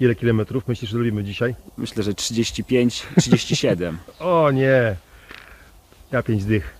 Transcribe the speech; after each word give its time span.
Ile 0.00 0.14
kilometrów 0.14 0.68
myślisz, 0.68 0.90
że 0.90 0.98
robimy 0.98 1.24
dzisiaj? 1.24 1.54
Myślę, 1.76 2.02
że 2.02 2.14
35, 2.14 3.06
37. 3.18 3.98
O 4.18 4.50
nie! 4.50 4.96
Ja 6.12 6.22
pięć 6.22 6.44
dych. 6.44 6.74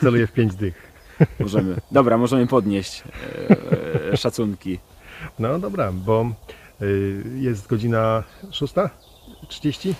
Celuję 0.00 0.26
w 0.26 0.32
pięć 0.32 0.54
dych. 0.54 0.92
Możemy. 1.40 1.76
Dobra, 1.90 2.18
możemy 2.18 2.46
podnieść 2.46 3.02
e, 3.50 4.12
e, 4.12 4.16
szacunki. 4.16 4.78
No 5.38 5.58
dobra, 5.58 5.92
bo 5.92 6.32
y, 6.82 7.22
jest 7.34 7.66
godzina 7.66 8.24
6.30? 8.50 9.94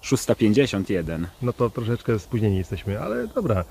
651. 0.00 1.26
No 1.42 1.52
to 1.52 1.70
troszeczkę 1.70 2.18
spóźnieni 2.18 2.56
jesteśmy, 2.56 3.00
ale 3.00 3.26
dobra. 3.26 3.64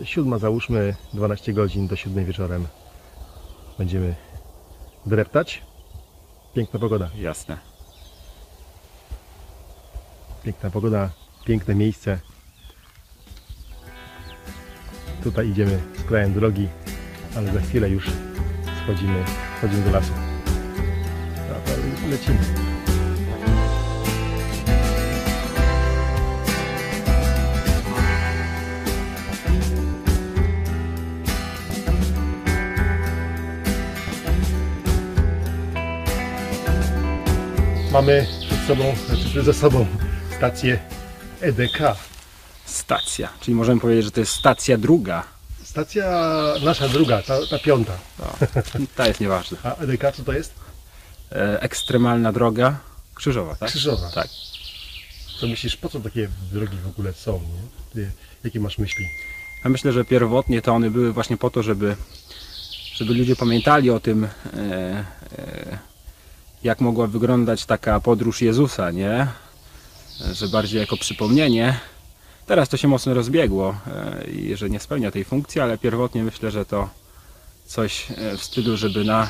Y, 0.00 0.06
Siódma 0.06 0.38
załóżmy, 0.38 0.94
12 1.14 1.52
godzin 1.52 1.86
do 1.86 1.96
siódmej 1.96 2.24
wieczorem. 2.24 2.66
Będziemy 3.78 4.14
dreptać. 5.06 5.62
Piękna 6.54 6.80
pogoda. 6.80 7.10
Jasne. 7.16 7.58
Piękna 10.44 10.70
pogoda, 10.70 11.10
piękne 11.44 11.74
miejsce. 11.74 12.18
Tutaj 15.22 15.48
idziemy 15.48 15.80
krajem 16.08 16.34
drogi, 16.34 16.68
ale 17.36 17.52
za 17.52 17.60
chwilę 17.60 17.88
już 17.90 18.10
schodzimy, 18.84 19.24
schodzimy 19.58 19.84
do 19.84 19.90
lasu. 19.90 20.12
No 21.48 22.08
lecimy. 22.10 22.69
Mamy 37.92 38.26
przed 38.46 38.66
sobą, 38.66 38.94
znaczy 39.06 39.42
za 39.42 39.52
sobą 39.52 39.86
stację 40.36 40.78
EDK. 41.40 41.96
Stacja. 42.64 43.28
Czyli 43.40 43.54
możemy 43.54 43.80
powiedzieć, 43.80 44.04
że 44.04 44.10
to 44.10 44.20
jest 44.20 44.32
stacja 44.32 44.78
druga. 44.78 45.24
Stacja 45.64 46.34
nasza 46.64 46.88
druga, 46.88 47.22
ta, 47.22 47.46
ta 47.50 47.58
piąta. 47.58 47.92
No, 48.18 48.26
ta 48.96 49.08
jest 49.08 49.20
nieważna. 49.20 49.58
A 49.62 49.76
EDK 49.76 50.12
co 50.16 50.22
to 50.24 50.32
jest? 50.32 50.54
E, 51.32 51.62
ekstremalna 51.62 52.32
droga 52.32 52.78
krzyżowa, 53.14 53.54
tak? 53.54 53.68
Krzyżowa. 53.68 54.10
Tak. 54.10 54.28
To 55.40 55.46
myślisz, 55.46 55.76
po 55.76 55.88
co 55.88 56.00
takie 56.00 56.28
drogi 56.52 56.76
w 56.76 56.86
ogóle 56.86 57.12
są? 57.12 57.32
Nie? 57.32 57.92
Ty, 57.92 58.10
jakie 58.44 58.60
masz 58.60 58.78
myśli? 58.78 59.04
Ja 59.64 59.70
myślę, 59.70 59.92
że 59.92 60.04
pierwotnie 60.04 60.62
to 60.62 60.74
one 60.74 60.90
były 60.90 61.12
właśnie 61.12 61.36
po 61.36 61.50
to, 61.50 61.62
żeby, 61.62 61.96
żeby 62.94 63.14
ludzie 63.14 63.36
pamiętali 63.36 63.90
o 63.90 64.00
tym, 64.00 64.24
e, 64.24 64.28
e, 65.38 65.89
jak 66.62 66.80
mogła 66.80 67.06
wyglądać 67.06 67.66
taka 67.66 68.00
podróż 68.00 68.42
Jezusa, 68.42 68.90
nie? 68.90 69.26
Że 70.32 70.48
bardziej 70.48 70.80
jako 70.80 70.96
przypomnienie. 70.96 71.80
Teraz 72.46 72.68
to 72.68 72.76
się 72.76 72.88
mocno 72.88 73.14
rozbiegło 73.14 73.76
e, 73.86 74.24
i 74.30 74.56
że 74.56 74.70
nie 74.70 74.80
spełnia 74.80 75.10
tej 75.10 75.24
funkcji, 75.24 75.60
ale 75.60 75.78
pierwotnie 75.78 76.24
myślę, 76.24 76.50
że 76.50 76.64
to 76.64 76.88
coś 77.66 78.06
e, 78.10 78.36
w 78.36 78.44
stylu, 78.44 78.76
żeby 78.76 79.04
na, 79.04 79.28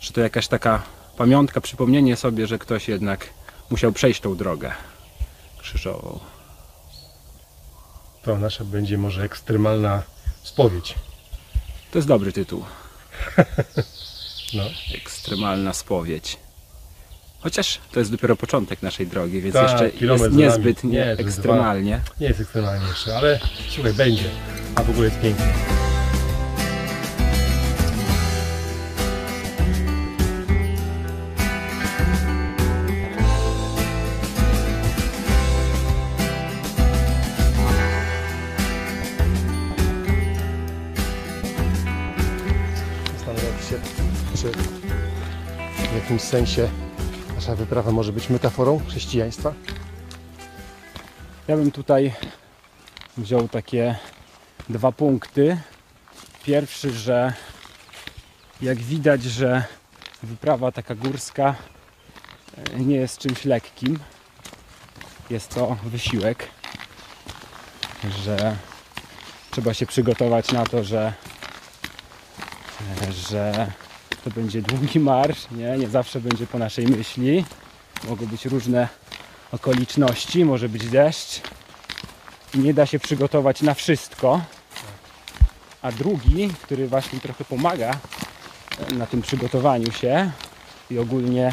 że 0.00 0.12
to 0.12 0.20
jakaś 0.20 0.48
taka 0.48 0.82
pamiątka, 1.16 1.60
przypomnienie 1.60 2.16
sobie, 2.16 2.46
że 2.46 2.58
ktoś 2.58 2.88
jednak 2.88 3.30
musiał 3.70 3.92
przejść 3.92 4.20
tą 4.20 4.36
drogę 4.36 4.72
krzyżową. 5.58 6.20
To 8.22 8.38
nasza 8.38 8.64
będzie 8.64 8.98
może 8.98 9.22
ekstremalna 9.22 10.02
spowiedź. 10.42 10.94
To 11.90 11.98
jest 11.98 12.08
dobry 12.08 12.32
tytuł. 12.32 12.64
No. 14.54 14.62
Ekstremalna 14.94 15.72
spowiedź. 15.72 16.36
Chociaż 17.40 17.78
to 17.92 17.98
jest 17.98 18.10
dopiero 18.10 18.36
początek 18.36 18.82
naszej 18.82 19.06
drogi, 19.06 19.40
więc 19.40 19.54
Tak, 19.54 19.62
jeszcze 19.62 20.06
jest 20.06 20.32
niezbyt 20.32 20.84
Nie, 20.84 20.90
nie, 20.90 21.06
ekstremalnie. 21.10 22.00
Nie 22.20 22.26
jest 22.26 22.40
ekstremalnie 22.40 22.86
jeszcze, 22.88 23.16
ale 23.16 23.40
słuchaj, 23.68 23.92
będzie. 23.92 24.24
A 24.74 24.82
w 24.82 24.90
ogóle 24.90 25.04
jest 25.06 25.20
pięknie. 25.20 25.79
Sensie 46.30 46.68
nasza 47.34 47.54
wyprawa 47.54 47.90
może 47.90 48.12
być 48.12 48.30
metaforą 48.30 48.80
chrześcijaństwa. 48.88 49.54
Ja 51.48 51.56
bym 51.56 51.70
tutaj 51.70 52.12
wziął 53.16 53.48
takie 53.48 53.96
dwa 54.68 54.92
punkty. 54.92 55.58
Pierwszy, 56.44 56.90
że 56.90 57.32
jak 58.62 58.78
widać, 58.78 59.22
że 59.22 59.64
wyprawa 60.22 60.72
taka 60.72 60.94
górska 60.94 61.54
e, 62.74 62.80
nie 62.80 62.96
jest 62.96 63.18
czymś 63.18 63.44
lekkim. 63.44 63.98
Jest 65.30 65.54
to 65.54 65.76
wysiłek, 65.84 66.48
że 68.24 68.56
trzeba 69.50 69.74
się 69.74 69.86
przygotować 69.86 70.52
na 70.52 70.66
to, 70.66 70.84
że, 70.84 71.12
e, 73.08 73.12
że 73.12 73.72
to 74.24 74.30
będzie 74.30 74.62
długi 74.62 75.00
marsz, 75.00 75.46
nie? 75.50 75.78
nie 75.78 75.88
zawsze 75.88 76.20
będzie 76.20 76.46
po 76.46 76.58
naszej 76.58 76.86
myśli. 76.86 77.44
Mogą 78.08 78.26
być 78.26 78.46
różne 78.46 78.88
okoliczności, 79.52 80.44
może 80.44 80.68
być 80.68 80.88
deszcz 80.88 81.40
nie 82.54 82.74
da 82.74 82.86
się 82.86 82.98
przygotować 82.98 83.62
na 83.62 83.74
wszystko. 83.74 84.40
A 85.82 85.92
drugi, 85.92 86.50
który 86.62 86.88
właśnie 86.88 87.20
trochę 87.20 87.44
pomaga 87.44 87.90
e, 88.90 88.94
na 88.94 89.06
tym 89.06 89.22
przygotowaniu 89.22 89.92
się 89.92 90.30
i 90.90 90.98
ogólnie 90.98 91.52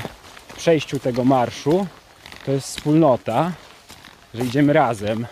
przejściu 0.58 1.00
tego 1.00 1.24
marszu, 1.24 1.88
to 2.46 2.52
jest 2.52 2.68
wspólnota, 2.68 3.52
że 4.34 4.46
idziemy 4.46 4.74
razem. 4.74 5.28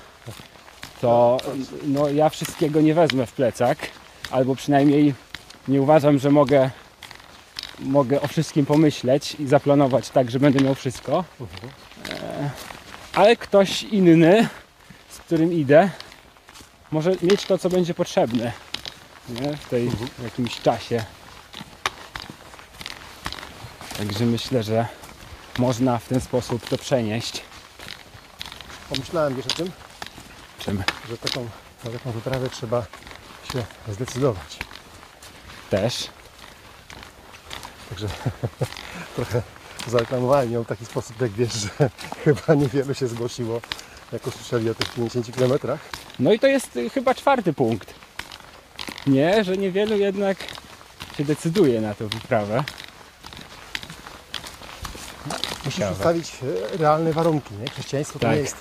To 1.01 1.37
no, 1.83 2.09
ja 2.09 2.29
wszystkiego 2.29 2.81
nie 2.81 2.93
wezmę 2.93 3.25
w 3.25 3.31
plecak, 3.33 3.77
albo 4.31 4.55
przynajmniej 4.55 5.13
nie 5.67 5.81
uważam, 5.81 6.19
że 6.19 6.31
mogę, 6.31 6.69
mogę 7.79 8.21
o 8.21 8.27
wszystkim 8.27 8.65
pomyśleć 8.65 9.35
i 9.39 9.47
zaplanować 9.47 10.09
tak, 10.09 10.31
że 10.31 10.39
będę 10.39 10.63
miał 10.63 10.75
wszystko 10.75 11.23
ale 13.15 13.35
ktoś 13.35 13.83
inny, 13.83 14.47
z 15.09 15.17
którym 15.17 15.53
idę, 15.53 15.89
może 16.91 17.11
mieć 17.21 17.45
to, 17.45 17.57
co 17.57 17.69
będzie 17.69 17.93
potrzebne 17.93 18.51
nie? 19.29 19.57
w 19.57 19.69
tej 19.69 19.89
w 19.89 20.23
jakimś 20.23 20.61
czasie. 20.61 21.03
Także 23.97 24.25
myślę, 24.25 24.63
że 24.63 24.87
można 25.57 25.97
w 25.97 26.07
ten 26.07 26.21
sposób 26.21 26.69
to 26.69 26.77
przenieść. 26.77 27.41
Pomyślałem 28.89 29.35
wiesz 29.35 29.45
o 29.45 29.49
tym, 29.49 29.71
Czym 30.59 30.83
że 31.09 31.17
taką, 31.17 31.49
na 31.83 31.91
taką 31.91 32.11
wyprawę 32.11 32.49
trzeba 32.49 32.85
się 33.53 33.63
zdecydować. 33.93 34.59
też. 35.69 36.07
Także 37.95 38.07
trochę 39.15 39.41
zareklamowałem 39.87 40.51
ją 40.51 40.63
w 40.63 40.67
taki 40.67 40.85
sposób, 40.85 41.21
jak 41.21 41.31
wiesz, 41.31 41.53
że 41.53 41.69
chyba 42.23 42.53
niewielu 42.53 42.93
się 42.93 43.07
zgłosiło, 43.07 43.61
jak 44.11 44.27
usłyszeli 44.27 44.69
o 44.69 44.75
tych 44.75 44.89
50 44.93 45.35
km. 45.35 45.77
No 46.19 46.33
i 46.33 46.39
to 46.39 46.47
jest 46.47 46.75
y, 46.77 46.89
chyba 46.89 47.15
czwarty 47.15 47.53
punkt. 47.53 47.93
Nie, 49.07 49.43
że 49.43 49.57
niewielu 49.57 49.97
jednak 49.97 50.37
się 51.17 51.23
decyduje 51.25 51.81
na 51.81 51.95
tę 51.95 52.07
wyprawę. 52.07 52.63
Musisz 55.65 55.75
Ciekawe. 55.79 55.95
ustawić 55.97 56.31
e, 56.73 56.77
realne 56.77 57.13
warunki. 57.13 57.53
Nie? 57.53 57.69
Chrześcijaństwo 57.69 58.19
to 58.19 58.25
Tak. 58.25 58.35
nie 58.35 58.41
jest, 58.41 58.55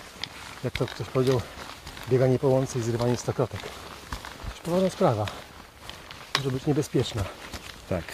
jak 0.65 0.73
to 0.79 0.87
ktoś 0.87 1.07
powiedział, 1.07 1.41
bieganie 2.11 2.39
po 2.39 2.49
łące 2.49 2.79
i 2.79 2.83
zrywanie 2.83 3.17
stokrotek. 3.17 3.61
To 3.61 4.49
jest 4.51 4.63
poważna 4.63 4.91
sprawa. 4.91 5.27
Może 6.39 6.51
być 6.51 6.67
niebezpieczna, 6.67 7.23
Tak. 7.89 8.05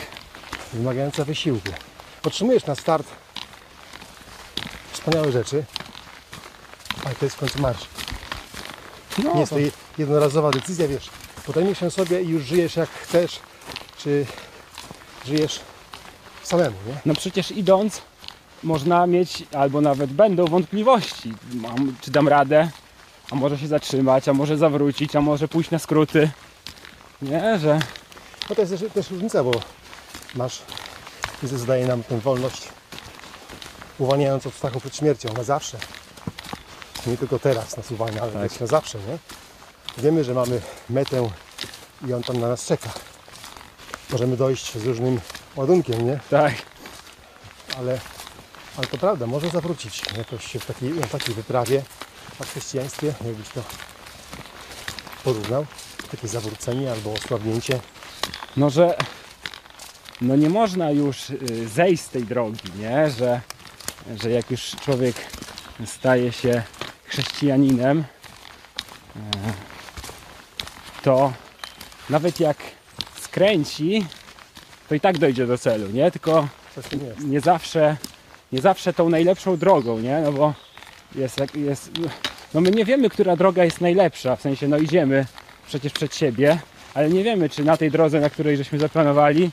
Wymagająca 0.73 1.25
wysiłku. 1.25 1.69
Otrzymujesz 2.23 2.67
na 2.67 2.75
start 2.75 3.07
wspaniałe 4.93 5.33
rzeczy, 5.33 5.65
ale 7.05 7.15
to 7.15 7.25
jest 7.27 7.37
w 7.37 7.39
końcu 7.41 7.61
marsz. 7.63 7.85
No, 9.25 9.35
Nie 9.35 9.41
jest 9.41 9.53
to 9.53 9.59
je- 9.59 9.71
jednorazowa 9.99 10.51
decyzja, 10.51 10.89
wiesz, 10.89 11.11
podejmiesz 11.47 11.79
się 11.79 11.91
sobie 11.91 12.23
i 12.23 12.29
już 12.29 12.43
żyjesz 12.45 12.77
jak 12.77 12.91
chcesz, 12.91 13.39
czy 13.99 14.27
żyjesz 15.27 15.61
samemu, 16.43 16.77
nie? 16.87 16.95
No 17.07 17.15
przecież 17.15 17.51
idąc 17.51 18.03
można 18.63 19.07
mieć, 19.07 19.45
albo 19.57 19.81
nawet 19.81 20.13
będą 20.13 20.45
wątpliwości. 20.47 21.33
Mam, 21.55 21.97
czy 22.01 22.11
dam 22.11 22.29
radę, 22.29 22.71
a 23.31 23.35
może 23.35 23.59
się 23.59 23.67
zatrzymać, 23.69 24.29
a 24.29 24.33
może 24.33 24.57
zawrócić, 24.57 25.17
a 25.17 25.21
może 25.21 25.49
pójść 25.49 25.71
na 25.71 25.79
skróty. 25.79 26.31
Nie, 27.23 27.59
że 27.59 27.79
No 28.51 28.55
to 28.57 28.63
jest 28.63 28.73
też, 28.79 28.93
też 28.95 29.11
różnica, 29.11 29.45
bo 29.45 29.51
masz 30.35 30.62
Jezus 31.43 31.65
daje 31.65 31.87
nam 31.87 32.03
tę 32.03 32.21
wolność, 32.21 32.69
uwalniając 33.99 34.47
od 34.47 34.55
strachu 34.55 34.81
przed 34.81 34.97
śmiercią 34.97 35.33
na 35.33 35.43
zawsze. 35.43 35.79
Nie 37.07 37.17
tylko 37.17 37.39
teraz 37.39 37.77
nas 37.77 37.91
uwalnia, 37.91 38.23
ale 38.23 38.33
Tak. 38.49 38.61
na 38.61 38.67
zawsze, 38.67 38.99
nie? 38.99 39.19
Wiemy, 39.99 40.25
że 40.25 40.35
mamy 40.35 40.61
metę 40.91 41.31
i 42.09 42.12
on 42.12 42.23
tam 42.23 42.41
na 42.41 42.49
nas 42.49 42.65
czeka. 42.67 42.91
Możemy 44.11 44.37
dojść 44.37 44.79
z 44.79 44.85
różnym 44.87 45.21
ładunkiem, 45.57 46.07
nie? 46.07 46.21
Tak. 46.31 46.55
Ale, 47.79 48.01
ale 48.77 48.87
to 48.87 48.99
prawda, 48.99 49.27
można 49.27 49.49
zawrócić 49.51 50.03
jakoś 50.17 50.47
się 50.53 50.59
w 50.59 50.67
takiej, 50.67 50.91
na 50.91 51.07
takiej 51.07 51.35
wyprawie 51.35 51.83
na 52.41 52.47
chrześcijaństwie, 52.47 53.15
jakbyś 53.25 53.49
to 53.49 53.62
porównał. 55.25 55.67
Takie 56.11 56.29
zawrócenie 56.29 56.93
albo 56.93 57.12
osłabnięcie. 57.12 57.81
No, 58.57 58.71
że 58.71 58.97
no 60.21 60.37
nie 60.37 60.51
można 60.51 60.91
już 60.91 61.31
y, 61.31 61.69
zejść 61.69 62.03
z 62.03 62.09
tej 62.09 62.25
drogi, 62.25 62.71
nie? 62.79 63.11
Że, 63.11 63.41
że 64.23 64.31
jak 64.31 64.51
już 64.51 64.71
człowiek 64.71 65.17
staje 65.87 66.33
się 66.33 66.63
chrześcijaninem, 67.05 68.05
e, 69.17 69.21
to 71.03 71.33
nawet 72.11 72.41
jak 72.41 72.57
skręci, 73.21 74.07
to 74.89 74.95
i 74.95 75.01
tak 75.01 75.19
dojdzie 75.19 75.47
do 75.47 75.59
celu, 75.59 75.91
nie? 75.91 76.11
Tylko 76.11 76.49
nie 77.25 77.41
zawsze, 77.41 77.97
nie 78.53 78.61
zawsze 78.61 78.93
tą 78.93 79.09
najlepszą 79.09 79.57
drogą, 79.57 79.99
nie? 79.99 80.21
No 80.21 80.33
bo 80.33 80.55
jest, 81.15 81.41
jest, 81.55 81.91
no 82.55 82.61
my 82.61 82.71
nie 82.71 82.85
wiemy, 82.85 83.11
która 83.11 83.37
droga 83.37 83.65
jest 83.65 83.81
najlepsza, 83.81 84.37
w 84.37 84.41
sensie 84.41 84.69
no 84.69 84.79
idziemy 84.79 85.27
przecież 85.67 85.93
przed 85.93 86.15
siebie, 86.15 86.59
ale 86.95 87.11
nie 87.11 87.25
wiemy, 87.25 87.49
czy 87.49 87.65
na 87.65 87.77
tej 87.77 87.91
drodze, 87.91 88.21
na 88.21 88.31
której 88.31 88.57
żeśmy 88.57 88.79
zaplanowali, 88.79 89.51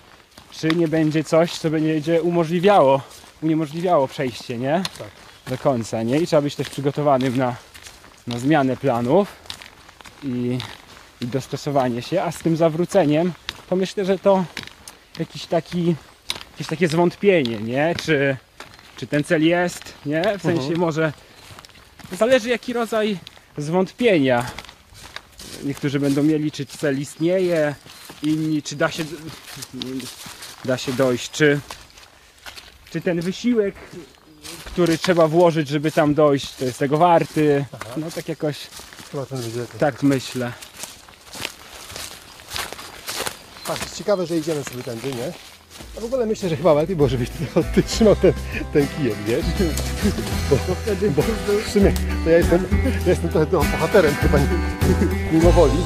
czy 0.59 0.68
nie 0.68 0.88
będzie 0.88 1.24
coś, 1.24 1.51
co 1.57 1.69
będzie 1.69 2.21
umożliwiało, 2.21 3.01
uniemożliwiało 3.42 4.07
przejście, 4.07 4.57
nie? 4.57 4.83
Tak. 4.98 5.07
Do 5.48 5.57
końca, 5.57 6.04
nie? 6.04 6.19
I 6.19 6.27
trzeba 6.27 6.42
być 6.42 6.56
też 6.56 6.69
przygotowanym 6.69 7.38
na, 7.38 7.56
na 8.27 8.39
zmianę 8.39 8.77
planów 8.77 9.27
i, 10.24 10.57
i 11.21 11.27
dostosowanie 11.27 12.01
się, 12.01 12.24
a 12.24 12.31
z 12.31 12.39
tym 12.39 12.57
zawróceniem, 12.57 13.33
to 13.69 13.75
myślę, 13.75 14.06
że 14.06 14.19
to 14.19 14.45
jakiś 15.19 15.45
taki 15.45 15.95
jakieś 16.51 16.68
takie 16.68 16.88
zwątpienie, 16.88 17.57
nie? 17.57 17.95
Czy, 18.04 18.38
czy 18.98 19.07
ten 19.07 19.24
cel 19.24 19.44
jest, 19.44 19.94
nie? 20.06 20.38
W 20.38 20.42
sensie 20.42 20.62
Mhm. 20.62 20.80
może 20.80 21.13
zależy 22.12 22.50
jaki 22.50 22.74
rodzaj 22.74 23.18
zwątpienia. 23.57 24.45
Niektórzy 25.63 26.00
będą 26.00 26.24
mieli, 26.24 26.51
czy 26.51 26.65
cel 26.65 27.01
istnieje, 27.01 27.75
inni, 28.24 28.63
czy 28.63 28.75
da 28.75 28.92
się, 28.92 29.04
da 30.65 30.77
się 30.77 30.94
dojść, 30.94 31.31
czy, 31.31 31.59
czy 32.92 33.01
ten 33.01 33.21
wysiłek, 33.21 33.75
który 34.65 34.98
trzeba 34.98 35.27
włożyć, 35.27 35.68
żeby 35.68 35.92
tam 35.92 36.13
dojść, 36.13 36.54
to 36.56 36.65
jest 36.65 36.80
tego 36.80 36.98
warty. 36.98 37.65
Aha. 37.74 37.94
No 37.98 38.12
tak 38.12 38.30
jakoś, 38.30 38.57
Chyba 39.12 39.25
ten 39.25 39.39
tak 39.80 40.04
myślę. 40.04 40.51
Jest 43.81 43.98
ciekawe, 43.98 44.25
że 44.25 44.38
idziemy 44.38 44.63
sobie 44.63 44.83
tędy, 44.83 45.07
nie? 45.07 45.31
A 45.98 46.00
w 46.00 46.06
ogóle 46.06 46.25
myślę, 46.25 46.50
że 46.50 46.57
chyba 46.57 46.74
lepiej 46.74 46.95
było, 46.95 47.09
żebyś 47.09 47.30
ty, 47.30 47.45
ty 47.75 47.83
trzymał 47.83 48.15
ten, 48.15 48.33
ten 48.74 48.88
kijek, 48.88 49.15
wiesz? 49.27 49.45
Bo, 50.50 50.75
wtedy, 50.75 51.12
bo 51.12 51.21
w 51.68 51.71
sumie 51.71 51.94
to 52.24 52.30
ja 52.30 52.38
jestem, 52.38 52.65
ja 53.06 53.09
jestem 53.09 53.30
trochę 53.30 53.45
bohaterem 53.45 54.15
chyba 54.15 54.39
nie- 54.39 54.48
mimo 55.31 55.51
woli. 55.51 55.77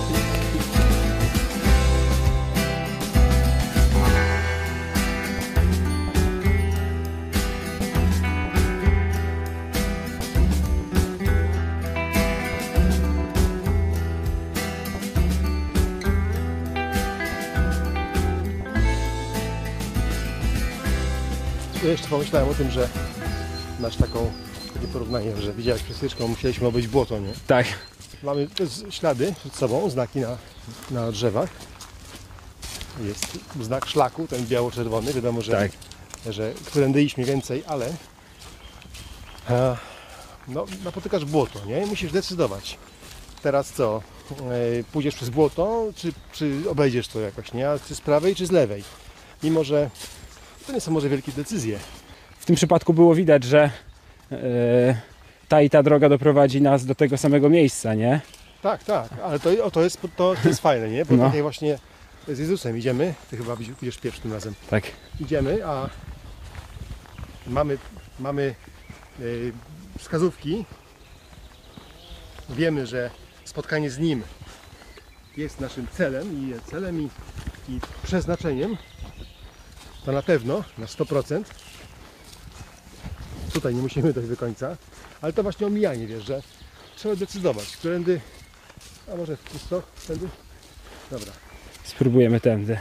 Jeszcze 21.91 22.07
pomyślałem 22.07 22.49
o 22.49 22.53
tym, 22.53 22.71
że 22.71 22.89
masz 23.79 23.95
taką 23.95 24.31
takie 24.73 24.88
porównanie, 24.88 25.38
że 25.41 25.53
widziałeś 25.53 25.83
przez 25.83 25.97
styczką, 25.97 26.27
musieliśmy 26.27 26.67
obejść 26.67 26.88
błoto, 26.88 27.19
nie? 27.19 27.33
Tak, 27.47 27.65
Mamy 28.23 28.47
ślady 28.89 29.33
przed 29.39 29.55
sobą, 29.55 29.89
znaki 29.89 30.19
na, 30.19 30.38
na 30.91 31.11
drzewach. 31.11 31.49
Jest 33.03 33.38
znak 33.61 33.85
szlaku, 33.85 34.27
ten 34.27 34.45
biało-czerwony, 34.45 35.13
wiadomo, 35.13 35.41
że, 35.41 35.51
Tak. 35.51 35.71
że 36.33 36.53
którędy 36.65 37.03
iść 37.03 37.17
mniej 37.17 37.27
więcej, 37.27 37.63
ale 37.67 37.94
e, 39.49 39.77
no, 40.47 40.65
napotykasz 40.83 41.25
błoto, 41.25 41.65
nie? 41.65 41.85
Musisz 41.85 42.11
decydować. 42.11 42.77
Teraz 43.44 43.69
co? 43.71 44.01
E, 44.31 44.83
pójdziesz 44.91 45.15
przez 45.15 45.29
błoto, 45.29 45.85
czy, 45.95 46.13
czy 46.33 46.57
obejdziesz 46.69 47.07
to 47.07 47.19
jakoś, 47.19 47.53
nie? 47.53 47.69
A 47.69 47.79
Czy 47.79 47.95
z 47.95 48.01
prawej, 48.01 48.35
czy 48.35 48.45
z 48.45 48.51
lewej? 48.51 48.83
Mimo, 49.44 49.63
że 49.63 49.89
to 50.67 50.73
nie 50.73 50.81
są 50.81 50.91
może 50.91 51.09
wielkie 51.09 51.31
decyzje. 51.31 51.79
w 52.39 52.45
tym 52.45 52.55
przypadku 52.55 52.93
było 52.93 53.15
widać, 53.15 53.43
że 53.43 53.69
e, 54.31 55.01
ta 55.47 55.61
i 55.61 55.69
ta 55.69 55.83
droga 55.83 56.09
doprowadzi 56.09 56.61
nas 56.61 56.85
do 56.85 56.95
tego 56.95 57.17
samego 57.17 57.49
miejsca, 57.49 57.93
nie? 57.93 58.21
Tak, 58.61 58.83
tak, 58.83 59.09
ale 59.23 59.39
to, 59.39 59.65
o, 59.65 59.71
to, 59.71 59.81
jest, 59.83 60.01
to, 60.01 60.35
to 60.43 60.49
jest 60.49 60.61
fajne, 60.61 60.89
nie? 60.89 61.05
Bo 61.05 61.15
No. 61.15 61.23
jak 61.23 61.41
właśnie 61.41 61.77
z 62.27 62.39
Jezusem 62.39 62.77
idziemy, 62.77 63.13
ty 63.29 63.37
chyba 63.37 63.55
pójdziesz 63.55 63.97
pierwszy 63.97 64.21
tym 64.21 64.33
razem. 64.33 64.53
Tak. 64.69 64.83
idziemy, 65.19 65.65
a 65.65 65.89
mamy, 67.47 67.77
mamy 68.19 68.55
y, 69.19 69.53
wskazówki. 69.99 70.65
Wiemy, 72.49 72.87
że 72.87 73.09
spotkanie 73.45 73.89
z 73.89 73.99
Nim 73.99 74.23
jest 75.37 75.59
naszym 75.59 75.87
celem 75.87 76.33
i 76.33 76.53
celem 76.71 77.01
i, 77.01 77.09
i 77.69 77.79
przeznaczeniem. 78.03 78.77
To 80.06 80.12
na 80.12 80.21
pewno, 80.21 80.63
na 80.77 80.86
100%. 80.86 81.44
Tutaj 83.53 83.75
nie 83.75 83.81
musimy 83.81 84.13
dojść 84.13 84.30
do 84.30 84.38
końca, 84.38 84.77
ale 85.21 85.33
to 85.33 85.44
właśnie 85.44 85.68
omijanie, 85.68 86.07
wiesz, 86.07 86.24
że 86.25 86.42
trzeba 86.95 87.15
decydować, 87.15 87.77
którędy, 87.77 88.21
a 89.13 89.15
może 89.15 89.38
pusto, 89.38 89.81
wtedy? 89.95 90.27
Dobra. 91.12 91.31
Spróbujemy 91.83 92.39
tędy. 92.39 92.80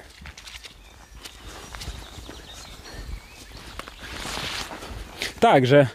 Tak, 5.40 5.66
że, 5.66 5.86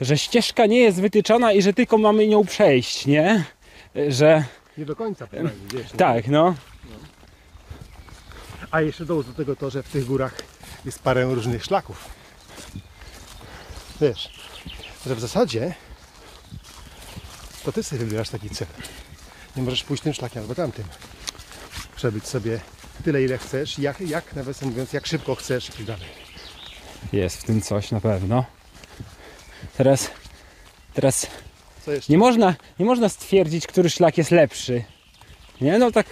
że 0.00 0.18
ścieżka 0.18 0.66
nie 0.66 0.78
jest 0.80 1.00
wytyczona 1.00 1.52
i 1.52 1.62
że 1.62 1.72
tylko 1.72 1.98
mamy 1.98 2.26
nią 2.28 2.44
przejść, 2.44 3.06
nie? 3.06 3.44
Że 4.08 4.44
Nie 4.78 4.84
do 4.86 4.96
końca 4.96 5.26
przynajmniej, 5.26 5.68
wiesz. 5.72 5.92
nie? 5.92 5.98
tak, 5.98 6.28
no. 6.28 6.54
A 8.70 8.80
jeszcze 8.80 9.04
dołóż 9.04 9.26
do 9.26 9.32
tego 9.32 9.56
to, 9.56 9.70
że 9.70 9.82
w 9.82 9.88
tych 9.88 10.04
górach 10.04 10.42
jest 10.84 10.98
parę 10.98 11.24
różnych 11.24 11.64
szlaków. 11.64 12.08
Wiesz, 14.00 14.30
że 15.06 15.14
w 15.14 15.20
zasadzie 15.20 15.74
to 17.64 17.72
ty 17.72 17.82
sobie 17.82 18.04
wybierasz 18.04 18.28
taki 18.30 18.50
cel. 18.50 18.68
Nie 19.56 19.62
możesz 19.62 19.84
pójść 19.84 20.02
tym 20.02 20.14
szlakiem 20.14 20.42
albo 20.42 20.54
tamtym. 20.54 20.84
Przebyć 21.96 22.26
sobie 22.26 22.60
tyle 23.04 23.22
ile 23.22 23.38
chcesz, 23.38 23.78
jak, 23.78 24.00
jak 24.00 24.34
nawiasem 24.34 24.68
mówiąc, 24.68 24.92
jak 24.92 25.06
szybko 25.06 25.34
chcesz 25.34 25.68
i 25.68 25.72
tak 25.72 25.84
dalej. 25.84 26.08
Jest 27.12 27.36
w 27.36 27.44
tym 27.44 27.62
coś 27.62 27.90
na 27.90 28.00
pewno. 28.00 28.44
Teraz, 29.76 30.10
teraz 30.94 31.26
nie 32.08 32.18
można, 32.18 32.54
nie 32.78 32.86
można 32.86 33.08
stwierdzić, 33.08 33.66
który 33.66 33.90
szlak 33.90 34.18
jest 34.18 34.30
lepszy. 34.30 34.84
Nie, 35.60 35.78
no 35.78 35.90
tak, 35.90 36.06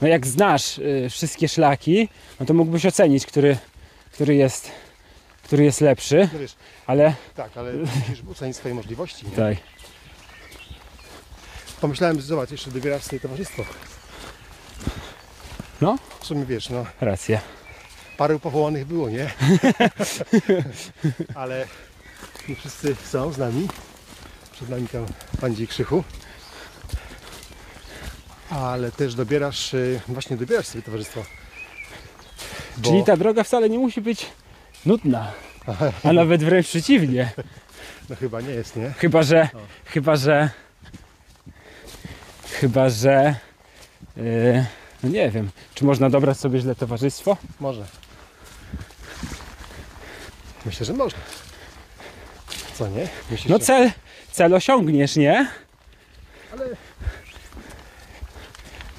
no 0.00 0.08
jak 0.08 0.26
znasz 0.26 0.78
y, 0.78 1.06
wszystkie 1.10 1.48
szlaki, 1.48 2.08
no 2.40 2.46
to 2.46 2.54
mógłbyś 2.54 2.86
ocenić, 2.86 3.26
który, 3.26 3.56
który 4.12 4.34
jest, 4.34 4.70
który 5.42 5.64
jest 5.64 5.80
lepszy, 5.80 6.28
wiesz, 6.40 6.54
ale 6.86 7.14
tak, 7.34 7.56
ale 7.56 7.72
musisz 7.72 8.22
ocenić 8.30 8.56
swoje 8.56 8.74
możliwości. 8.74 9.26
Nie? 9.26 9.32
tak, 9.36 9.56
Pomyślałem, 11.80 12.16
że 12.16 12.22
zobacz, 12.22 12.50
jeszcze 12.50 12.70
dobierasz 12.70 13.02
sobie 13.02 13.20
towarzystwo. 13.20 13.64
No. 15.80 15.98
W 16.20 16.26
sumie 16.26 16.44
wiesz, 16.44 16.68
no, 16.70 16.86
racja. 17.00 17.40
paru 18.16 18.40
powołanych 18.40 18.86
było, 18.86 19.10
nie? 19.10 19.30
Ale 21.34 21.66
nie 22.48 22.56
wszyscy 22.56 22.96
są 23.10 23.32
z 23.32 23.38
nami. 23.38 23.68
Przed 24.52 24.68
nami 24.68 24.88
tam 24.88 25.06
Pandzi 25.40 25.62
i 25.62 25.68
Krzychu. 25.68 26.04
Ale 28.50 28.92
też 28.92 29.14
dobierasz, 29.14 29.74
y, 29.74 30.00
właśnie 30.08 30.36
dobierasz 30.36 30.66
sobie 30.66 30.82
towarzystwo. 30.82 31.24
Bo, 32.76 32.90
Czyli 32.90 33.04
ta 33.04 33.16
droga 33.16 33.44
wcale 33.44 33.70
nie 33.70 33.78
musi 33.78 34.00
być 34.00 34.26
nudna, 34.86 35.32
a 36.04 36.12
nawet 36.12 36.44
wręcz 36.44 36.66
przeciwnie. 36.68 37.32
No 38.10 38.16
chyba 38.16 38.40
nie 38.40 38.50
jest, 38.50 38.76
nie? 38.76 38.90
Chyba, 38.98 39.22
że, 39.22 39.48
O. 39.54 39.58
chyba, 39.84 40.16
że, 40.16 40.50
chyba, 42.60 42.90
że, 42.90 43.34
yy, 44.16 44.66
no 45.02 45.08
nie 45.08 45.30
wiem, 45.30 45.50
czy 45.74 45.84
można 45.84 46.10
dobrać 46.10 46.38
sobie 46.38 46.60
źle 46.60 46.74
towarzystwo? 46.74 47.36
Może. 47.60 47.84
Myślę, 50.66 50.86
że 50.86 50.92
można. 50.92 51.18
Co 52.74 52.88
nie? 52.88 53.08
Myślisz, 53.30 53.50
No 53.50 53.58
cel, 53.58 53.90
cel 54.30 54.54
osiągniesz, 54.54 55.16
nie? 55.16 55.46
Ale, 56.52 56.64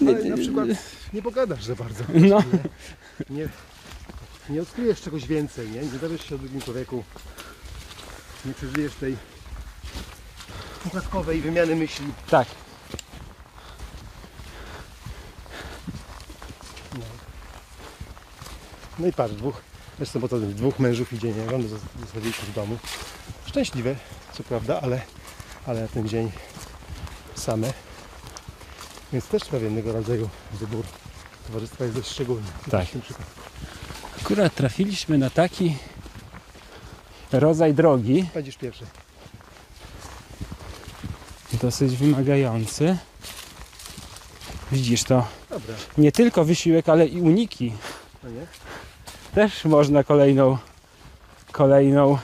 ale 0.08 0.24
na 0.24 0.38
przykład 0.38 0.68
nie 1.14 1.22
pogadasz 1.22 1.64
za 1.64 1.76
bardzo. 1.76 2.04
No. 2.14 2.44
Nie, 3.30 3.36
nie, 3.36 3.50
nie 4.50 4.62
odkryjesz 4.62 5.02
czegoś 5.02 5.28
więcej, 5.28 5.70
nie? 5.70 5.82
Nie 5.82 6.00
dowiesz 6.00 6.30
się 6.30 6.36
o 6.36 6.38
drugim 6.38 6.62
człowieku. 6.62 7.04
Nie 8.46 8.54
przeżyjesz 8.54 8.94
tej 8.94 9.18
puchatkowej 10.84 11.42
wymiany 11.42 11.76
myśli. 11.76 12.06
Tak. 12.30 12.48
No 19.00 19.08
i 19.08 19.14
patrz, 19.14 19.34
dwóch, 19.34 19.62
zresztą 19.98 20.20
bo 20.20 20.28
to 20.28 20.40
dwóch 20.40 20.80
mężów 20.80 21.14
idzie, 21.14 21.34
nie? 21.34 21.50
Żony 21.50 21.68
zostawiliśmy 22.00 22.48
w 22.48 22.56
domu. 22.56 22.78
Szczęśliwe, 23.46 23.96
co 24.34 24.44
prawda, 24.44 24.82
ale, 24.82 25.02
ale 25.66 25.82
na 25.82 25.88
ten 25.88 26.08
dzień 26.08 26.32
same. 27.36 27.74
Więc 29.14 29.28
też 29.28 29.46
pewnego 29.46 29.94
rodzaju 29.94 30.30
wybór 30.52 30.86
towarzystwa 31.48 31.84
jest 31.84 31.96
dość 31.96 32.10
szczególny. 32.10 32.48
Tak. 32.72 32.88
W 32.88 32.92
tym 32.92 33.02
przypadku. 33.02 33.32
Akurat 34.22 34.56
trafiliśmy 34.56 35.18
na 35.18 35.30
taki 35.30 35.76
rodzaj 37.32 37.74
drogi, 37.74 38.26
Będziesz 38.34 38.58
pierwszy. 38.58 38.86
dosyć 41.62 41.96
wymagający. 41.96 42.98
Widzisz 44.72 45.04
to, 45.04 45.28
Dobra, 45.50 45.76
nie 45.98 46.12
tylko 46.12 46.46
wysiłek, 46.46 46.90
ale 46.90 47.08
i 47.08 47.22
uniki. 47.22 47.74
no 48.24 48.30
nie? 48.30 48.46
Też 49.36 49.66
można 49.66 50.04
kolejną, 50.04 50.58
kolejną 51.52 52.18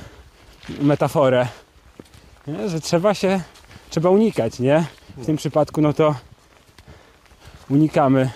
metaforę, 0.81 1.47
nie? 2.47 2.69
że 2.69 2.81
trzeba 2.81 3.13
się, 3.13 3.41
trzeba 3.89 4.09
unikać, 4.09 4.59
nie? 4.59 4.85
W 5.17 5.25
tym 5.25 5.37
przypadku 5.37 5.81
no 5.81 5.93
to 5.93 6.15
unikamy, 7.69 8.31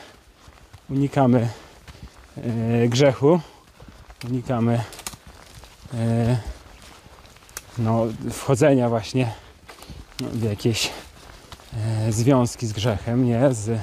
unikamy 0.90 1.50
e, 2.38 2.88
grzechu, 2.88 3.42
unikamy 4.30 4.84
e, 5.94 6.38
no, 7.78 8.06
wchodzenia 8.32 8.90
właśnie 8.90 9.34
no, 10.22 10.28
w 10.30 10.44
jakieś 10.44 10.90
e, 12.08 12.12
związki 12.12 12.68
z 12.68 12.74
grzechem, 12.74 13.26
nie? 13.26 13.54
Z, 13.54 13.80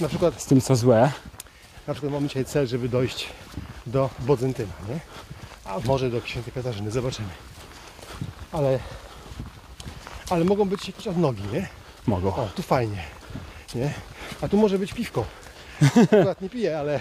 Na 0.00 0.08
przykład, 0.08 0.42
z 0.42 0.46
tym 0.46 0.60
co 0.60 0.76
złe. 0.76 1.12
na 1.86 1.94
przykład 1.94 2.12
mamy 2.12 2.28
dzisiaj 2.28 2.44
cel, 2.44 2.66
żeby 2.66 2.88
dojść 2.88 3.28
do 3.86 4.10
Bodzentyna, 4.20 4.72
nie? 4.88 5.00
A 5.64 5.78
może 5.84 6.10
do 6.10 6.20
Świętej 6.26 6.52
Katarzyny, 6.52 6.90
zobaczymy. 6.90 7.28
Ale, 8.52 8.78
ale 10.30 10.44
mogą 10.44 10.64
być 10.64 10.86
jakieś 10.86 11.06
odnogi, 11.06 11.42
nie? 11.52 11.68
Mogą. 12.06 12.34
O, 12.34 12.46
tu 12.54 12.62
fajnie, 12.62 13.02
nie? 13.74 13.94
A 14.40 14.48
tu 14.48 14.56
może 14.56 14.78
być 14.78 14.92
piwko. 14.92 15.24
Akurat 16.02 16.40
nie 16.40 16.50
piję, 16.50 16.78
ale 16.78 17.00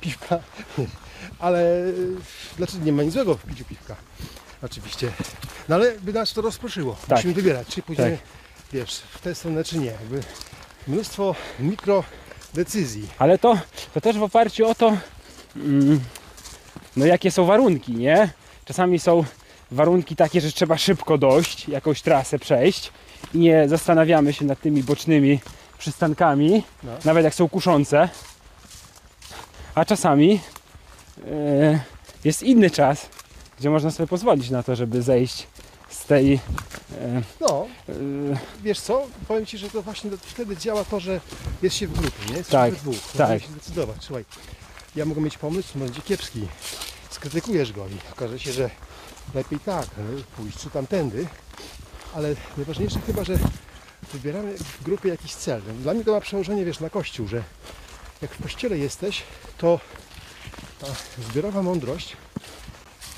piwka. 0.00 0.38
Ale 1.38 1.84
dlaczego 2.56 2.84
nie 2.84 2.92
ma 2.92 3.02
nic 3.02 3.12
złego 3.12 3.34
w 3.34 3.42
piciu 3.42 3.64
piwka? 3.64 3.96
Oczywiście. 4.62 5.10
No 5.68 5.74
ale 5.74 5.92
by 6.00 6.12
nas 6.12 6.32
to 6.32 6.42
rozproszyło. 6.42 6.96
Tak. 7.08 7.18
Musimy 7.18 7.34
wybierać, 7.34 7.68
czy 7.68 7.82
pójdziemy, 7.82 8.10
Tak. 8.10 8.26
wiesz, 8.72 8.94
w 9.10 9.20
tę 9.20 9.34
stronę, 9.34 9.64
czy 9.64 9.78
nie. 9.78 9.86
Jakby 9.86 10.20
mnóstwo 10.88 11.34
mikro 11.60 12.04
decyzji. 12.54 13.08
Ale 13.18 13.38
to, 13.38 13.58
to 13.94 14.00
też 14.00 14.18
w 14.18 14.22
oparciu 14.22 14.66
o 14.68 14.74
to, 14.74 14.96
mm, 15.56 16.00
no 16.96 17.06
jakie 17.06 17.30
są 17.30 17.44
warunki, 17.44 17.92
nie? 17.92 18.30
Czasami 18.64 18.98
są 18.98 19.24
warunki 19.70 20.16
takie, 20.16 20.40
że 20.40 20.52
trzeba 20.52 20.78
szybko 20.78 21.18
dojść, 21.18 21.68
jakąś 21.68 22.02
trasę 22.02 22.38
przejść 22.38 22.92
i 23.34 23.38
nie 23.38 23.68
zastanawiamy 23.68 24.32
się 24.32 24.44
nad 24.44 24.60
tymi 24.60 24.82
bocznymi 24.82 25.40
przystankami, 25.78 26.62
No. 26.82 26.92
nawet 27.04 27.24
jak 27.24 27.34
są 27.34 27.48
kuszące. 27.48 28.08
A 29.74 29.84
czasami 29.84 30.40
e, 31.30 31.80
jest 32.24 32.42
inny 32.42 32.70
czas, 32.70 33.06
gdzie 33.58 33.70
można 33.70 33.90
sobie 33.90 34.06
pozwolić 34.06 34.50
na 34.50 34.62
to, 34.62 34.76
żeby 34.76 35.02
zejść 35.02 35.46
z 35.90 36.04
tej 36.04 36.34
e, 36.34 36.40
No, 37.40 37.66
e, 37.88 37.92
wiesz 38.62 38.80
co? 38.80 39.06
Powiem 39.28 39.46
Ci, 39.46 39.58
że 39.58 39.70
to 39.70 39.82
właśnie 39.82 40.10
wtedy 40.22 40.56
działa 40.56 40.84
to, 40.84 41.00
że 41.00 41.20
jest 41.62 41.76
się 41.76 41.86
w 41.86 41.92
grupie, 41.92 42.30
nie? 42.30 42.36
Jest 42.36 42.50
Tak, 42.50 42.70
się 42.74 42.76
dwóch. 42.80 42.96
tak. 43.16 43.42
Się 43.42 43.48
zdecydować. 43.48 43.96
Słuchaj, 44.00 44.24
ja 44.96 45.04
mogę 45.04 45.20
mieć 45.20 45.38
pomysł, 45.38 45.68
on 45.74 45.80
będzie 45.86 46.00
kiepski. 46.02 46.48
Skrytykujesz 47.10 47.72
go 47.72 47.86
i 47.86 48.12
okaże 48.12 48.38
się, 48.38 48.52
że 48.52 48.70
lepiej 49.34 49.60
tak, 49.60 49.86
pójść 50.36 50.58
czy 50.58 50.70
tamtędy. 50.70 51.26
Ale 52.14 52.34
najważniejsze 52.56 52.98
chyba, 53.06 53.24
że 53.24 53.38
wybieramy 54.12 54.58
w 54.58 54.82
grupie 54.82 55.08
jakiś 55.08 55.34
cel. 55.34 55.62
Dla 55.82 55.94
mnie 55.94 56.04
to 56.04 56.12
ma 56.12 56.20
przełożenie, 56.20 56.64
wiesz, 56.64 56.80
na 56.80 56.90
Kościół, 56.90 57.28
że 57.28 57.42
jak 58.22 58.34
w 58.34 58.42
Kościele 58.42 58.78
jesteś, 58.78 59.22
to 59.58 59.80
ta 60.78 60.86
zbiorowa 61.30 61.62
mądrość 61.62 62.16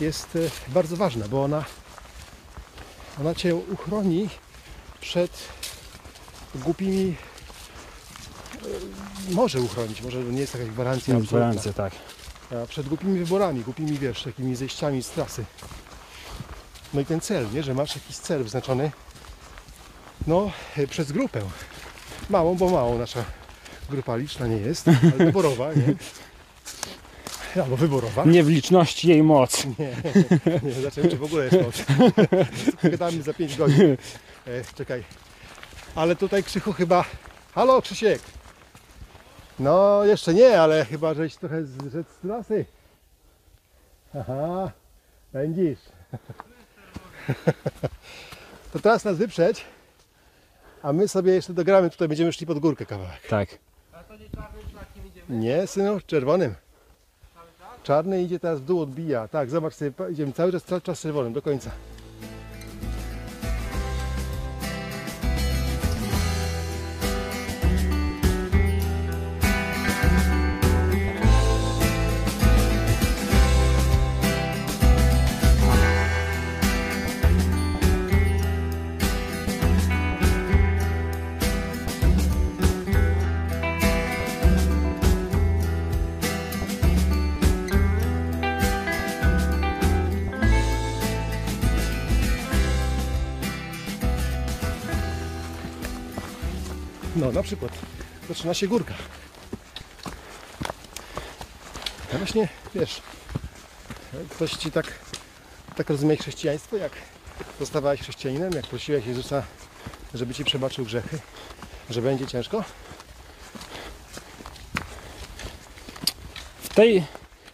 jest 0.01 0.37
e, 0.37 0.39
bardzo 0.69 0.97
ważna, 0.97 1.29
bo 1.29 1.45
ona, 1.45 1.65
ona 3.21 3.35
Cię 3.35 3.55
uchroni 3.55 4.29
przed 5.01 5.31
głupimi 6.55 7.17
e, 9.31 9.35
może 9.35 9.61
uchronić, 9.61 10.03
może 10.03 10.19
nie 10.19 10.41
jest 10.41 10.55
jakaś 10.55 10.69
gwarancja 10.69 11.15
no, 11.15 11.21
absolutna. 11.21 11.49
gwarancja, 11.49 11.73
tak. 11.73 11.93
Przed 12.69 12.89
głupimi 12.89 13.19
wyborami, 13.19 13.61
głupimi 13.61 13.99
wiesz, 13.99 14.23
takimi 14.23 14.57
zejściami 14.57 15.03
z 15.03 15.11
trasy. 15.11 15.45
No 16.95 17.01
i 17.01 17.05
ten 17.05 17.21
cel, 17.21 17.47
nie? 17.53 17.63
Że 17.63 17.75
masz 17.75 17.95
jakiś 17.95 18.17
cel 18.17 18.43
wyznaczony 18.43 18.91
no 20.27 20.51
e, 20.77 20.87
przez 20.87 21.13
grupę. 21.13 21.41
Małą, 22.31 22.55
bo 22.55 22.71
małą 22.71 22.99
nasza 22.99 23.25
grupa 23.91 24.17
liczna 24.17 24.47
nie 24.47 24.57
jest, 24.57 24.89
ale 25.15 25.27
wyborowa, 25.27 25.75
nie? 25.75 25.95
Albo 27.63 27.77
wyborowa. 27.77 28.25
Nie 28.25 28.43
w 28.43 28.49
liczności 28.49 29.09
jej 29.09 29.23
moc. 29.23 29.65
Nie, 29.79 29.97
nie, 30.63 30.73
zacząłem, 30.73 31.11
czy 31.11 31.17
w 31.17 31.23
ogóle 31.23 31.45
jest 31.45 31.57
noc. 31.63 31.85
Gadamy 32.91 33.23
za 33.23 33.35
5 33.35 33.57
godzin. 33.57 33.97
E, 34.47 34.65
czekaj. 34.75 35.05
Ale 35.95 36.17
tutaj 36.17 36.45
Krzychu 36.45 36.73
chyba... 36.73 37.05
Halo 37.55 37.83
Krzysiek! 37.83 38.23
No 39.59 40.05
jeszcze 40.05 40.35
nie, 40.35 40.61
ale 40.61 40.85
chyba 40.85 41.15
żeś 41.15 41.37
trochę 41.37 41.65
zrzec 41.65 42.07
z 42.09 42.19
trasy. 42.23 42.65
Aha, 44.15 44.71
pędzisz. 45.33 45.79
To 48.73 48.79
teraz 48.79 49.05
nas 49.05 49.17
wyprzeć, 49.17 49.65
a 50.83 50.93
my 50.93 51.09
sobie 51.09 51.33
jeszcze 51.33 51.55
dogramy, 51.55 51.91
tutaj 51.91 52.09
będziemy 52.09 52.33
szli 52.33 52.47
pod 52.47 52.59
górkę 52.59 52.87
kawałek. 52.87 53.27
Tak. 53.29 53.49
Nie, 55.29 55.67
synu, 55.67 56.01
czerwonym. 56.07 56.55
Czarny 57.83 58.23
idzie 58.23 58.41
teraz 58.41 58.61
w 58.61 58.65
dół, 58.65 58.81
odbija. 58.81 59.29
Tak, 59.29 59.51
zobacz 59.51 59.75
sobie, 59.75 59.93
idziemy 60.11 60.33
cały 60.33 60.53
czas, 60.53 60.65
cały 60.65 60.81
czas 60.81 61.01
czerwonym, 61.01 61.33
do 61.33 61.43
końca. 61.43 61.71
No, 97.31 97.35
na 97.35 97.43
przykład 97.43 97.73
zaczyna 98.29 98.55
się 98.55 98.69
górka. 98.69 98.95
A 102.15 102.19
właśnie, 102.19 102.49
wiesz, 102.75 103.03
ktoś 104.31 104.51
ci 104.51 104.71
tak, 104.71 104.99
tak 105.77 105.91
rozumie 105.91 106.17
chrześcijaństwo, 106.17 106.77
jak 106.77 106.93
zostawałeś 107.61 108.01
chrześcijaninem, 108.01 108.53
jak 108.53 108.67
prosiłeś 108.67 109.07
Jezusa, 109.07 109.43
żeby 110.15 110.35
ci 110.35 110.45
przebaczył 110.45 110.85
grzechy, 110.85 111.19
że 111.91 112.03
będzie 112.03 112.27
ciężko? 112.27 112.65
w 116.63 116.69
tej, 116.75 117.03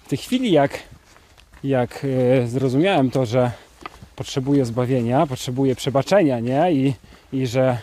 w 0.04 0.08
tej 0.08 0.18
chwili, 0.18 0.52
jak, 0.52 0.78
jak 1.64 2.04
e, 2.42 2.46
zrozumiałem 2.46 3.10
to, 3.10 3.26
że 3.26 3.50
potrzebuję 4.16 4.64
zbawienia, 4.64 5.26
potrzebuję 5.26 5.76
przebaczenia, 5.76 6.40
nie? 6.40 6.72
I, 6.72 6.94
i, 7.32 7.46
że, 7.46 7.78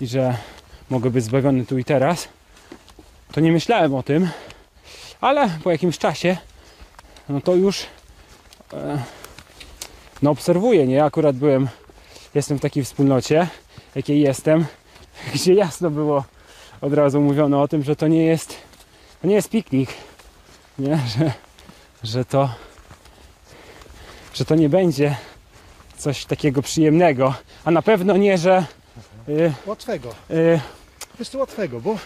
I 0.00 0.06
że 0.06 0.36
mogę 0.90 1.10
być 1.10 1.24
zbawiony 1.24 1.66
tu 1.66 1.78
i 1.78 1.84
teraz, 1.84 2.28
to 3.32 3.40
nie 3.40 3.52
myślałem 3.52 3.94
o 3.94 4.02
tym, 4.02 4.28
ale 5.20 5.50
po 5.64 5.70
jakimś 5.70 5.98
czasie, 5.98 6.36
no 7.28 7.40
to 7.40 7.54
już 7.54 7.86
e, 8.72 8.98
no 10.22 10.30
obserwuję, 10.30 10.86
nie? 10.86 11.04
Akurat 11.04 11.36
byłem, 11.36 11.68
jestem 12.34 12.58
w 12.58 12.60
takiej 12.60 12.84
wspólnocie, 12.84 13.48
jakiej 13.94 14.20
jestem, 14.20 14.66
gdzie 15.34 15.54
jasno 15.54 15.90
było 15.90 16.24
od 16.80 16.94
razu 16.94 17.20
mówiono 17.20 17.62
o 17.62 17.68
tym, 17.68 17.82
że 17.82 17.96
to 17.96 18.08
nie 18.08 18.24
jest, 18.24 18.56
to 19.22 19.28
nie 19.28 19.34
jest 19.34 19.50
piknik, 19.50 19.90
nie? 20.78 20.98
Że, 21.18 21.32
że 22.04 22.24
to, 22.24 22.50
że 24.34 24.44
to 24.44 24.54
nie 24.54 24.68
będzie 24.68 25.16
coś 25.98 26.24
takiego 26.24 26.62
przyjemnego, 26.62 27.34
a 27.64 27.70
na 27.70 27.82
pewno 27.82 28.16
nie, 28.16 28.38
że 28.38 28.64
y, 29.28 29.52
Łatwego. 29.66 30.14
y, 30.30 30.60
Jest 31.18 31.32
to 31.32 31.38
łatwego, 31.38 31.80
bo 31.80 31.98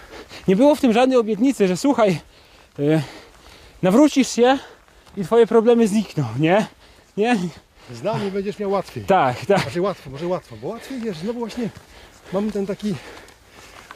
nie 0.49 0.57
było 0.57 0.75
w 0.75 0.81
tym 0.81 0.93
żadnej 0.93 1.19
obietnicy, 1.19 1.69
że 1.69 1.76
słuchaj, 1.76 2.21
y, 2.79 3.02
nawrócisz 3.83 4.29
się 4.29 4.59
i 5.17 5.25
twoje 5.25 5.47
problemy 5.47 5.88
znikną, 5.88 6.25
nie? 6.38 6.67
Nie? 7.17 7.37
z 7.95 8.02
nami 8.02 8.31
będziesz 8.31 8.59
miał 8.59 8.71
łatwiej. 8.71 9.05
Tak, 9.05 9.47
tak. 9.47 9.64
Może 9.64 9.81
łatwo, 9.81 10.11
może 10.11 10.26
łatwo, 10.26 10.57
bo 10.57 10.69
łatwiej 10.69 11.00
wiesz, 11.00 11.17
no 11.23 11.33
bo 11.33 11.38
właśnie 11.38 11.69
mamy 12.33 12.52
ten 12.52 12.67
taki 12.67 12.95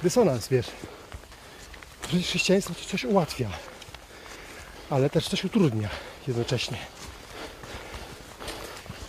dysonans, 0.03 0.49
wiesz. 0.49 0.67
Przecież 2.03 2.27
chrześcijaństwo 2.27 2.75
ci 2.75 2.87
coś 2.87 3.05
ułatwia, 3.05 3.49
ale 4.91 5.11
też 5.11 5.29
coś 5.29 5.45
utrudnia 5.45 5.89
jednocześnie. 6.29 6.79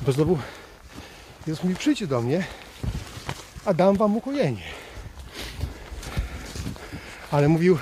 Bo 0.02 0.12
znowu 0.12 0.38
Jezus 1.48 1.64
mówi, 1.64 1.76
przyjdźcie 1.76 2.08
do 2.08 2.22
mnie, 2.22 2.44
a 3.66 3.74
dam 3.74 3.96
wam 3.98 4.18
ukojenie. 4.18 4.64
Ale 7.36 7.48
mówił, 7.48 7.78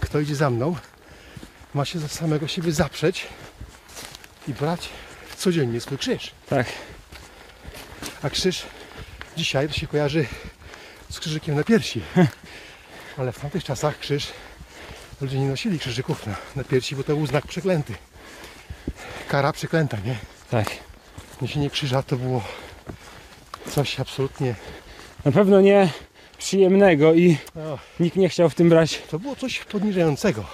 kto 0.00 0.20
idzie 0.20 0.36
za 0.36 0.50
mną, 0.50 0.76
ma 1.74 1.84
się 1.84 1.98
za 1.98 2.08
samego 2.08 2.48
siebie 2.48 2.72
zaprzeć 2.72 3.26
i 4.48 4.54
brać 4.54 4.88
codziennie 5.36 5.80
swój 5.80 5.98
krzyż. 5.98 6.32
Tak, 6.48 6.66
A 8.22 8.30
krzyż 8.30 8.62
dzisiaj 9.36 9.68
to 9.68 9.74
się 9.74 9.86
kojarzy 9.86 10.26
z 11.10 11.20
krzyżykiem 11.20 11.54
na 11.54 11.64
piersi. 11.64 12.02
Ale 13.18 13.32
w 13.32 13.38
tamtych 13.38 13.64
czasach 13.64 13.98
krzyż 13.98 14.26
ludzie 15.20 15.38
nie 15.38 15.48
nosili 15.48 15.78
krzyżyków 15.78 16.26
na, 16.26 16.36
na 16.56 16.64
piersi, 16.64 16.96
bo 16.96 17.04
to 17.04 17.16
był 17.16 17.26
znak 17.26 17.46
przeklęty. 17.46 17.94
Kara 19.28 19.52
przeklęta, 19.52 19.96
nie? 20.04 20.16
tak. 20.50 20.70
Niesienie 21.42 21.70
krzyża 21.70 22.02
to 22.02 22.16
było 22.16 22.44
coś 23.70 24.00
absolutnie. 24.00 24.54
Na 25.24 25.32
pewno 25.32 25.60
nie 25.60 25.88
przyjemnego 26.44 27.14
i 27.14 27.36
O, 27.56 27.78
nikt 28.00 28.16
nie 28.16 28.28
chciał 28.28 28.50
w 28.50 28.54
tym 28.54 28.68
brać. 28.68 29.02
to 29.10 29.18
było 29.18 29.36
coś 29.36 29.58
poniżającego. 29.58 30.44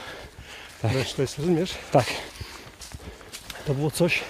Tak. 0.82 0.92
Wiesz, 0.92 1.12
to 1.12 1.22
jest, 1.22 1.38
rozumiesz? 1.38 1.74
Tak, 1.92 2.06
To 3.66 3.74
było 3.74 3.90
coś, 3.90 4.20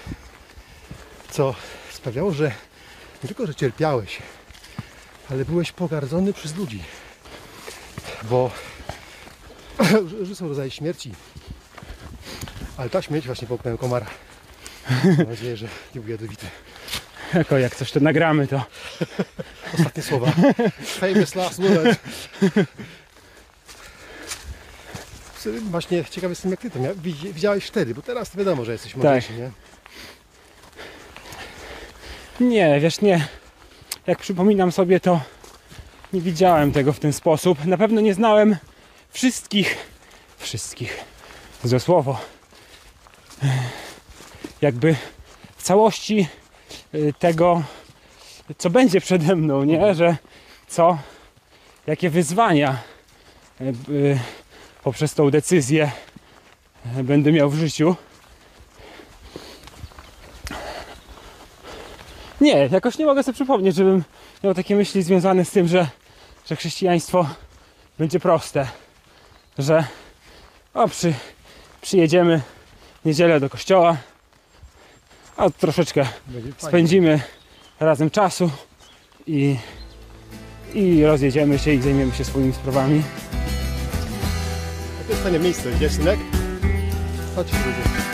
co 1.30 1.54
sprawiało, 1.92 2.32
że 2.32 2.44
nie 3.22 3.26
tylko, 3.28 3.46
że 3.46 3.54
cierpiałeś, 3.54 4.18
ale 5.30 5.44
byłeś 5.44 5.72
pogardzony 5.72 6.32
przez 6.32 6.56
ludzi. 6.56 6.82
Bo 8.22 8.50
że 10.22 10.36
są 10.36 10.48
rodzaje 10.48 10.70
śmierci. 10.70 11.12
Ale 12.76 12.90
ta 12.90 13.02
śmierć 13.02 13.26
właśnie 13.26 13.48
połknęła 13.48 13.78
komara. 13.78 14.06
Mam 15.18 15.28
nadzieję, 15.28 15.56
że 15.56 15.68
nie 15.94 16.00
był 16.00 16.10
jadowity. 16.10 16.46
Jako 17.35 17.59
jak 17.59 17.76
coś 17.76 17.92
to 17.92 18.00
nagramy, 18.00 18.47
to 18.47 18.62
Ostatnie 19.75 20.02
słowa. 20.02 20.33
Famous 20.85 21.35
last 21.35 21.61
word. 21.61 21.99
Właśnie 25.62 26.04
ciekawy 26.04 26.33
jestem 26.33 26.50
jak 26.50 26.61
ty 26.61 26.71
to 26.71 26.78
widziałeś 27.04 27.64
wtedy, 27.64 27.95
bo 27.95 28.02
teraz 28.02 28.30
to 28.30 28.38
wiadomo, 28.38 28.64
że 28.64 28.73
jesteś 28.73 28.97
mądrzejszy, 28.97 29.33
nie? 29.33 29.50
nie, 32.40 32.80
wiesz, 32.80 33.00
nie. 33.00 33.28
Jak 34.06 34.19
przypominam 34.19 34.73
sobie, 34.73 35.00
to 35.00 35.21
nie 36.12 36.21
widziałem 36.21 36.73
tego 36.73 36.93
w 36.93 36.99
ten 36.99 37.12
sposób. 37.12 37.65
Na 37.65 37.76
pewno 37.76 38.00
nie 38.00 38.15
znałem 38.15 38.56
wszystkich, 39.10 39.76
wszystkich, 40.39 41.04
złe 41.65 41.80
słowo, 41.80 42.21
jakby 44.62 44.97
w 45.56 45.62
całości 45.62 46.28
tego, 47.19 47.63
co 48.59 48.71
będzie 48.71 49.00
przede 49.00 49.37
mną, 49.37 49.65
nie? 49.65 49.95
Że 49.95 50.17
co, 50.69 50.99
jakie 51.87 52.11
wyzwania 52.11 52.78
y, 53.61 53.75
y, 53.89 54.19
poprzez 54.85 55.15
tą 55.15 55.30
decyzję 55.30 55.91
y, 56.99 57.04
będę 57.04 57.32
miał 57.32 57.50
w 57.50 57.54
życiu. 57.54 57.97
Nie, 62.41 62.69
jakoś 62.73 62.99
nie 62.99 63.06
mogę 63.06 63.23
sobie 63.23 63.35
przypomnieć, 63.35 63.76
żebym 63.76 64.04
miał 64.45 64.54
takie 64.54 64.76
myśli 64.76 65.02
związane 65.02 65.45
z 65.45 65.50
tym, 65.50 65.69
że, 65.69 65.87
że 66.47 66.56
chrześcijaństwo 66.56 67.26
będzie 67.99 68.21
proste. 68.21 68.69
Że 69.59 69.85
o, 70.75 70.89
przy, 70.89 71.15
przyjedziemy 71.80 72.41
w 73.02 73.04
niedzielę 73.04 73.41
do 73.41 73.50
kościoła, 73.50 73.97
a 75.36 75.50
troszeczkę 75.50 76.06
spędzimy 76.58 77.20
razem 77.80 78.10
czasu 78.10 78.50
i, 79.26 79.56
i 80.75 81.04
rozjedziemy 81.04 81.58
się 81.58 81.72
i 81.72 81.82
zajmiemy 81.82 82.12
się 82.12 82.25
swoimi 82.25 82.52
sprawami. 82.52 83.02
A 85.00 85.04
to 85.04 85.10
jest 85.10 85.22
fajne 85.22 85.38
miejsce, 85.38 85.70
gdzie 85.72 85.90
synek? 85.90 86.18
Chodź, 87.36 87.52
ludzie. 87.52 88.05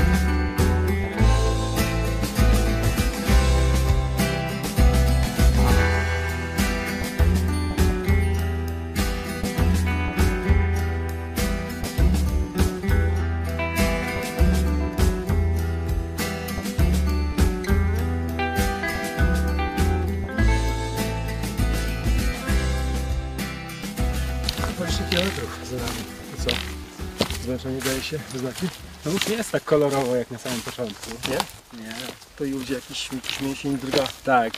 Daje 28.33 28.39
się 28.39 28.39
we 28.39 28.39
znaki? 28.39 28.69
No 29.05 29.11
już 29.13 29.29
nie 29.29 29.37
jest 29.37 29.51
tak 29.51 29.65
kolorowo 29.65 30.17
jak 30.17 30.31
na 30.31 30.39
samym 30.39 30.61
początku. 30.61 31.11
Nie? 31.11 31.81
Nie. 31.83 31.95
To 32.37 32.45
ludzie 32.45 32.75
jakiś, 32.75 33.13
jakiś 33.13 33.41
mięsień 33.41 33.79
drga. 33.79 34.09
Tak. 34.25 34.53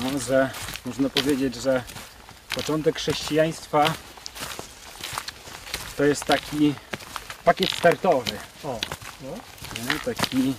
No, 0.00 0.18
że 0.18 0.50
można 0.86 1.10
powiedzieć, 1.10 1.54
że 1.54 1.82
początek 2.54 2.96
chrześcijaństwa 2.96 3.94
to 5.96 6.04
jest 6.04 6.24
taki 6.24 6.74
pakiet 7.44 7.70
startowy. 7.70 8.30
O, 8.64 8.80
Nie? 9.22 10.14
Taki, 10.14 10.54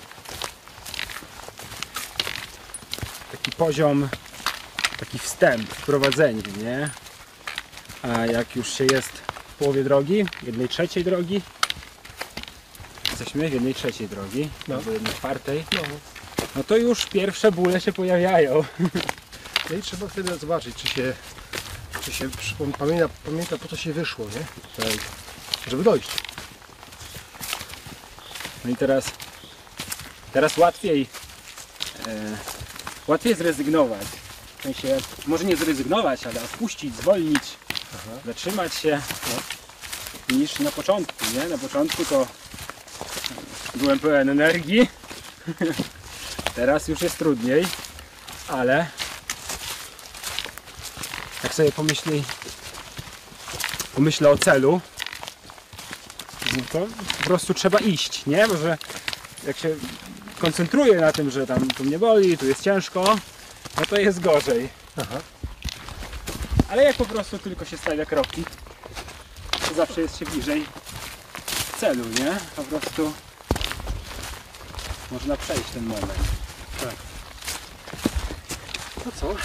taki 3.32 3.52
poziom, 3.52 4.10
taki 5.00 5.20
wstęp, 5.20 5.70
wprowadzenie, 5.70 6.42
nie? 6.64 6.90
A 8.04 8.26
jak 8.26 8.56
już 8.56 8.74
się 8.74 8.86
jest 8.86 9.10
w 9.48 9.54
połowie 9.60 9.84
drogi, 9.84 10.26
jednej 10.44 10.70
trzeciej 10.70 11.04
drogi, 11.04 11.42
jesteśmy 13.20 13.50
w 13.50 13.54
jednej 13.54 13.76
trzeciej 13.76 14.08
drogi, 14.10 14.50
No. 14.68 14.76
albo 14.76 14.92
jednej 14.92 15.14
czwartej, 15.14 15.66
no. 15.74 15.82
no 16.56 16.64
to 16.64 16.78
już 16.78 17.06
pierwsze 17.06 17.52
bóle 17.52 17.82
się 17.82 17.94
pojawiają. 17.94 18.64
No 19.70 19.76
i 19.78 19.82
trzeba 19.82 20.08
wtedy 20.08 20.38
zobaczyć, 20.38 20.76
czy 20.76 20.88
się, 20.88 21.14
czy 22.02 22.12
się 22.12 22.30
pamięta, 22.80 23.10
pamięta 23.26 23.58
po 23.58 23.68
co 23.68 23.76
się 23.76 23.94
wyszło, 23.94 24.26
nie? 24.26 24.46
Tak. 24.86 24.98
Żeby 25.68 25.84
dojść. 25.84 26.10
No 28.66 28.72
i 28.72 28.76
teraz, 28.76 29.06
teraz 30.34 30.58
łatwiej, 30.58 31.08
e, 32.08 32.38
łatwiej 33.08 33.36
zrezygnować. 33.36 34.08
W 34.60 34.64
sensie, 34.64 34.98
może 35.28 35.46
nie 35.46 35.56
zrezygnować, 35.56 36.28
ale 36.28 36.44
odpuścić, 36.44 36.96
zwolnić, 36.96 37.44
zatrzymać 38.26 38.76
się, 38.76 39.02
no, 40.30 40.36
niż 40.38 40.60
na 40.60 40.72
początku, 40.72 41.26
nie? 41.34 41.46
Na 41.50 41.58
początku 41.58 42.06
to 42.06 42.28
byłem 43.78 44.00
pełen 44.00 44.30
energii, 44.30 44.90
teraz 46.56 46.88
już 46.88 47.02
jest 47.02 47.18
trudniej, 47.18 47.68
ale 48.48 48.88
jak 51.44 51.54
sobie 51.54 51.72
pomyśli, 51.72 52.24
pomyślę 53.96 54.30
o 54.30 54.38
celu, 54.38 54.82
no 56.58 56.64
to 56.72 56.88
po 57.18 57.24
prostu 57.24 57.54
trzeba 57.54 57.80
iść, 57.80 58.26
nie? 58.26 58.48
Bo 58.48 58.58
że 58.58 58.78
jak 59.48 59.58
się 59.58 59.70
koncentruję 60.40 61.02
na 61.02 61.12
tym, 61.12 61.32
że 61.32 61.48
tam 61.48 61.68
tu 61.68 61.84
mnie 61.84 62.00
boli, 62.00 62.38
tu 62.38 62.46
jest 62.46 62.62
ciężko, 62.62 63.18
no 63.78 63.86
to 63.86 64.00
jest 64.00 64.20
gorzej. 64.20 64.70
Aha. 64.98 65.20
Ale 66.70 66.84
jak 66.84 66.96
po 66.96 67.06
prostu 67.06 67.40
tylko 67.40 67.66
się 67.66 67.78
stawia 67.78 68.06
kroki, 68.06 68.44
to 69.68 69.74
zawsze 69.74 70.02
jest 70.02 70.20
się 70.20 70.26
bliżej 70.26 70.66
celu, 71.80 72.04
nie? 72.20 72.38
Po 72.56 72.64
prostu 72.64 73.14
można 75.12 75.38
przejść 75.38 75.70
ten 75.74 75.84
moment. 75.86 76.14
Tak. 76.80 76.96
To 79.04 79.12
co? 79.20 79.36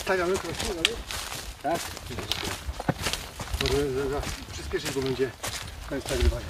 Stawiamy 0.00 0.38
kroki 0.38 0.66
dalej? 0.68 0.96
Tak? 1.62 1.80
Może 3.62 4.08
za- 4.10 4.22
przyspieszyć, 4.52 4.90
bo 4.90 5.00
będzie 5.02 5.30
koniec 5.88 6.04
nagrywania. 6.10 6.46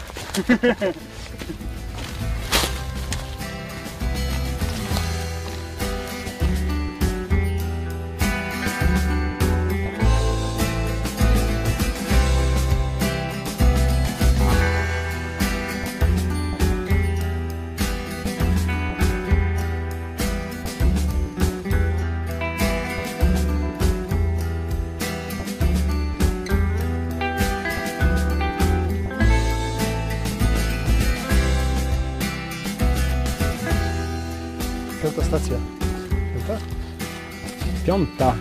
Piąta. 37.92 38.35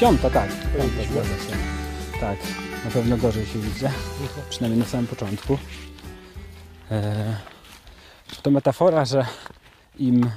Piąta, 0.00 0.30
tak. 0.30 0.50
Piąta, 0.50 1.12
zgadza 1.12 1.28
się. 1.28 1.56
Tak, 2.20 2.38
na 2.84 2.90
pewno 2.90 3.16
gorzej 3.16 3.46
się 3.46 3.58
widzę. 3.58 3.90
Przynajmniej 4.50 4.80
na 4.80 4.86
samym 4.86 5.06
początku. 5.06 5.58
Eee, 6.90 7.34
to 8.42 8.50
metafora, 8.50 9.04
że 9.04 9.26
im, 9.98 10.30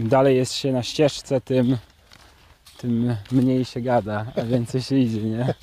dalej 0.00 0.36
jest 0.36 0.52
się 0.52 0.72
na 0.72 0.82
ścieżce, 0.82 1.40
tym, 1.40 1.78
tym 2.78 3.16
mniej 3.32 3.64
się 3.64 3.80
gada, 3.80 4.26
a 4.36 4.42
więcej 4.42 4.82
się 4.82 4.96
idzie, 4.96 5.22
nie? 5.22 5.54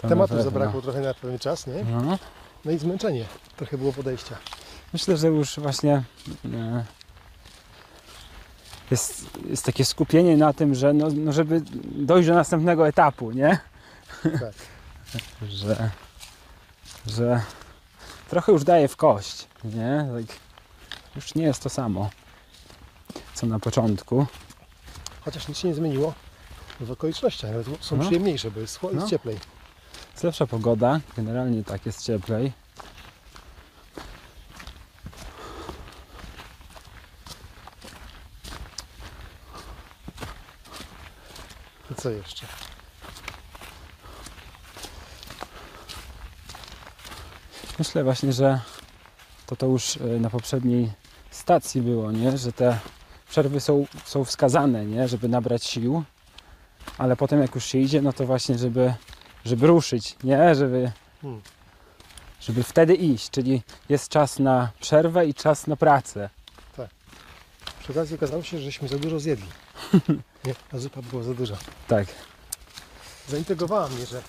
To 0.00 0.08
Tematu 0.08 0.42
zabrakło 0.42 0.82
trochę 0.82 1.00
na 1.00 1.14
pewien 1.14 1.38
czas, 1.38 1.66
nie? 1.66 1.84
No. 1.84 2.18
No 2.64 2.70
i 2.70 2.78
zmęczenie. 2.78 3.24
Trochę 3.56 3.78
było 3.78 3.92
podejścia. 3.92 4.36
Myślę, 4.92 5.16
że 5.16 5.26
już 5.26 5.58
właśnie 5.58 6.02
e, 6.44 6.84
jest, 8.90 9.24
jest 9.50 9.64
takie 9.64 9.84
skupienie 9.84 10.36
na 10.36 10.52
tym, 10.52 10.74
że 10.74 10.92
no, 10.92 11.08
no 11.14 11.32
żeby 11.32 11.62
dojść 11.84 12.28
do 12.28 12.34
następnego 12.34 12.88
etapu, 12.88 13.30
nie? 13.30 13.58
Tak. 14.22 14.54
że, 15.48 15.90
że 17.06 17.42
trochę 18.30 18.52
już 18.52 18.64
daje 18.64 18.88
w 18.88 18.96
kość, 18.96 19.46
nie? 19.64 20.08
Tak, 20.14 20.36
już 21.16 21.34
nie 21.34 21.44
jest 21.44 21.62
to 21.62 21.68
samo, 21.68 22.10
co 23.34 23.46
na 23.46 23.58
początku. 23.58 24.26
Chociaż 25.24 25.48
nic 25.48 25.58
się 25.58 25.68
nie 25.68 25.74
zmieniło 25.74 26.14
w 26.80 26.90
okolicznościach. 26.90 27.50
Nawet 27.50 27.66
są 27.80 27.96
No. 27.96 28.04
przyjemniejsze, 28.04 28.50
bo 28.50 28.60
jest, 28.60 28.78
No. 28.92 29.08
cieplej. 29.08 29.38
Jest 30.12 30.24
lepsza 30.24 30.46
pogoda, 30.46 31.00
generalnie 31.16 31.64
tak 31.64 31.86
jest 31.86 32.02
cieplej. 32.04 32.52
Co 42.00 42.10
jeszcze? 42.10 42.46
Myślę 47.78 48.04
właśnie, 48.04 48.32
że 48.32 48.60
to 49.46 49.56
to 49.56 49.66
już 49.66 49.96
e, 49.96 50.00
na 50.04 50.30
poprzedniej 50.30 50.92
stacji 51.30 51.82
było, 51.82 52.12
nie? 52.12 52.38
Że 52.38 52.52
te 52.52 52.78
przerwy 53.28 53.60
są, 53.60 53.86
są 54.04 54.24
wskazane, 54.24 54.86
nie? 54.86 55.08
Żeby 55.08 55.28
nabrać 55.28 55.64
sił, 55.64 56.02
ale 56.98 57.16
potem 57.16 57.40
jak 57.40 57.54
już 57.54 57.64
się 57.64 57.78
idzie, 57.78 58.02
no 58.02 58.12
to 58.12 58.26
właśnie, 58.26 58.58
żeby, 58.58 58.94
żeby 59.44 59.66
ruszyć, 59.66 60.16
nie? 60.24 60.54
Żeby, 60.54 60.92
Hmm. 61.22 61.40
żeby 62.40 62.62
wtedy 62.62 62.94
iść, 62.94 63.30
czyli 63.30 63.62
jest 63.88 64.08
czas 64.08 64.38
na 64.38 64.70
przerwę 64.80 65.26
i 65.26 65.34
czas 65.34 65.66
na 65.66 65.76
pracę. 65.76 66.30
Przy 67.80 67.92
okazji 67.92 68.16
okazało 68.16 68.42
się, 68.42 68.58
żeśmy 68.58 68.88
za 68.88 68.98
dużo 68.98 69.20
zjedli. 69.20 69.46
Nie, 70.44 70.54
ta 70.70 70.78
zupa 70.78 71.02
była 71.02 71.22
za 71.22 71.34
duża. 71.34 71.56
Tak, 71.88 72.06
Zaintrygowała 73.28 73.88
mnie, 73.88 74.06
że 74.06 74.22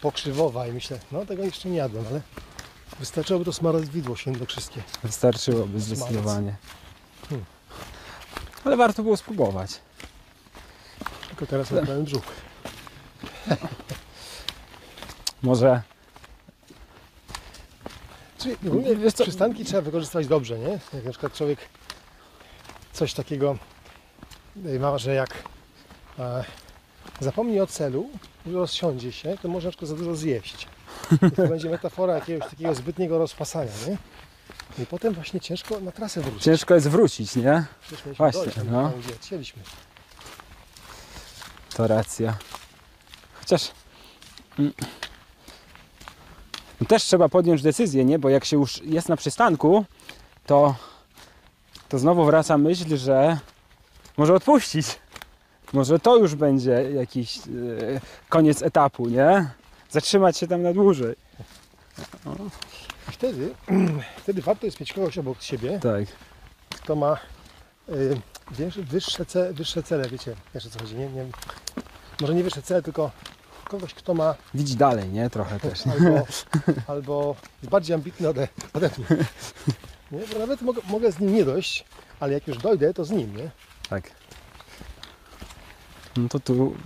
pokrzywowa 0.00 0.66
i 0.66 0.72
myślę, 0.72 0.98
no 1.12 1.26
tego 1.26 1.44
jeszcze 1.44 1.68
nie 1.68 1.76
jadłem, 1.76 2.04
ale 2.10 2.20
wystarczyłoby 2.98 3.44
to 3.44 3.52
smarowidło 3.52 4.16
świętokrzyskie. 4.16 4.82
wystarczyłoby 5.02 5.80
zdecydowanie. 5.80 6.56
Hmm. 7.28 7.46
Ale 8.64 8.76
warto 8.76 9.02
było 9.02 9.16
spróbować. 9.16 9.80
Tylko 11.28 11.46
teraz 11.46 11.70
na 11.70 11.86
pełen 11.86 12.04
brzuch. 12.04 12.24
Może 15.42 15.82
Czyli 18.38 18.56
ogólnie 18.68 18.96
Wiesz 18.96 19.12
co- 19.14 19.22
przystanki 19.24 19.64
trzeba 19.64 19.82
wykorzystywać 19.82 20.26
dobrze, 20.26 20.58
nie? 20.58 20.78
Jak 20.94 21.04
na 21.04 21.10
przykład 21.10 21.32
człowiek 21.32 21.58
coś 22.92 23.14
takiego 23.14 23.58
y, 24.66 24.80
ma, 24.80 24.98
że 24.98 25.14
jak 25.14 25.42
e, 26.18 26.44
zapomni 27.20 27.60
o 27.60 27.66
celu 27.66 28.08
rozsiądzie 28.46 29.12
się, 29.12 29.38
to 29.42 29.48
może 29.48 29.68
na 29.68 29.70
przykład 29.70 29.88
za 29.88 29.96
dużo 29.96 30.16
zjeść. 30.16 30.68
I 31.12 31.30
to 31.30 31.48
będzie 31.48 31.70
metafora 31.70 32.14
jakiegoś 32.14 32.50
takiego 32.50 32.74
zbytniego 32.74 33.18
rozpasania, 33.18 33.72
nie? 33.88 33.96
I 34.82 34.86
potem 34.86 35.14
właśnie 35.14 35.40
ciężko 35.40 35.80
na 35.80 35.92
trasę 35.92 36.20
wrócić. 36.20 36.42
ciężko 36.42 36.74
jest 36.74 36.88
wrócić, 36.88 37.36
nie? 37.36 37.64
Właśnie, 38.16 38.40
dojść 38.42 38.56
no. 38.70 38.90
tam, 38.90 39.00
gdzie 39.00 39.14
chcieliśmy. 39.20 39.62
To 41.76 41.86
racja. 41.86 42.38
Chociaż 43.40 43.70
mm, 44.58 44.72
też 46.86 47.04
trzeba 47.04 47.28
podjąć 47.28 47.62
decyzję, 47.62 48.04
nie? 48.04 48.18
Bo 48.18 48.28
jak 48.28 48.44
się 48.44 48.56
już 48.56 48.82
jest 48.82 49.08
na 49.08 49.16
przystanku, 49.16 49.84
to, 50.46 50.74
to 51.88 51.98
znowu 51.98 52.24
wraca 52.24 52.58
myśl, 52.58 52.96
że 52.96 53.38
może 54.16 54.34
odpuścić. 54.34 54.86
Może 55.72 55.98
to 55.98 56.16
już 56.16 56.34
będzie 56.34 56.90
jakiś 56.94 57.38
e, 57.38 57.40
koniec 58.28 58.62
etapu, 58.62 59.08
nie? 59.08 59.50
Zatrzymać 59.90 60.38
się 60.38 60.46
tam 60.46 60.62
na 60.62 60.72
dłużej. 60.72 61.16
I 63.08 63.12
wtedy, 63.12 63.54
wtedy 64.22 64.42
warto 64.42 64.66
jest 64.66 64.80
mieć 64.80 64.92
kogoś 64.92 65.18
obok 65.18 65.42
siebie, 65.42 65.80
Tak. 65.82 66.04
kto 66.70 66.96
ma 66.96 67.18
y, 67.88 68.20
większe, 68.50 68.82
wyższe, 68.82 69.26
ce, 69.26 69.52
wyższe 69.52 69.82
cele, 69.82 70.08
wiecie, 70.08 70.34
wiesz 70.54 70.66
o 70.66 70.70
co 70.70 70.78
chodzi, 70.78 70.94
nie? 70.94 71.08
nie? 71.08 71.26
Może 72.20 72.34
nie 72.34 72.42
wyższe 72.42 72.62
cele, 72.62 72.82
tylko 72.82 73.10
kogoś, 73.68 73.94
kto 73.94 74.14
ma 74.14 74.34
Widzi 74.54 74.76
dalej, 74.76 75.08
nie? 75.08 75.30
Trochę 75.30 75.60
też. 75.60 75.86
Albo, 75.86 76.26
albo 76.86 77.36
jest 77.62 77.70
bardziej 77.70 77.94
ambitny 77.94 78.28
ode, 78.28 78.48
ode 78.72 78.90
mnie. 78.98 79.24
Nie? 80.10 80.20
Bo 80.32 80.38
nawet 80.38 80.62
mogę, 80.62 80.82
mogę 80.88 81.12
z 81.12 81.20
nim 81.20 81.34
nie 81.34 81.44
dojść, 81.44 81.84
ale 82.20 82.32
jak 82.32 82.48
już 82.48 82.58
dojdę, 82.58 82.94
to 82.94 83.04
z 83.04 83.10
nim, 83.10 83.36
nie? 83.36 83.50
Tak. 83.90 84.10
No 86.16 86.28
to 86.28 86.40
tu, 86.40 86.76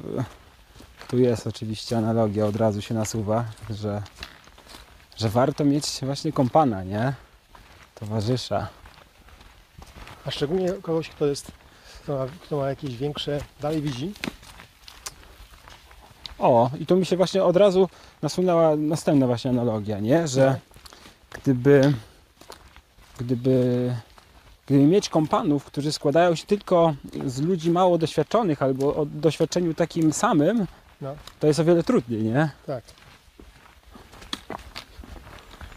tu 1.08 1.18
jest 1.18 1.46
oczywiście 1.46 1.98
analogia, 1.98 2.46
od 2.46 2.56
razu 2.56 2.82
się 2.82 2.94
nasuwa, 2.94 3.44
że, 3.70 4.02
że 5.16 5.28
warto 5.28 5.64
mieć 5.64 5.86
właśnie 6.02 6.32
kompana, 6.32 6.84
nie? 6.84 7.12
Towarzysza. 7.94 8.68
A 10.26 10.30
szczególnie 10.30 10.72
kogoś, 10.72 11.08
kto 11.08 11.26
jest, 11.26 11.52
kto 12.02 12.18
ma, 12.18 12.26
kto 12.42 12.56
ma 12.56 12.68
jakieś 12.68 12.96
większe, 12.96 13.40
dalej 13.60 13.82
widzi, 13.82 14.12
O, 16.42 16.70
i 16.80 16.86
tu 16.86 16.96
mi 16.96 17.06
się 17.06 17.16
właśnie 17.16 17.44
od 17.44 17.56
razu 17.56 17.88
nasunęła 18.22 18.76
następna 18.76 19.26
właśnie 19.26 19.50
analogia, 19.50 19.98
nie? 20.00 20.28
Że 20.28 20.58
gdyby, 21.42 21.92
gdyby, 23.18 23.94
gdyby 24.66 24.84
mieć 24.84 25.08
kompanów, 25.08 25.64
którzy 25.64 25.92
składają 25.92 26.34
się 26.34 26.46
tylko 26.46 26.94
z 27.26 27.40
ludzi 27.40 27.70
mało 27.70 27.98
doświadczonych 27.98 28.62
albo 28.62 28.96
o 28.96 29.06
doświadczeniu 29.06 29.74
takim 29.74 30.12
samym, 30.12 30.66
No. 31.00 31.14
to 31.40 31.46
jest 31.46 31.60
o 31.60 31.64
wiele 31.64 31.82
trudniej, 31.82 32.22
nie? 32.22 32.50
tak. 32.66 32.84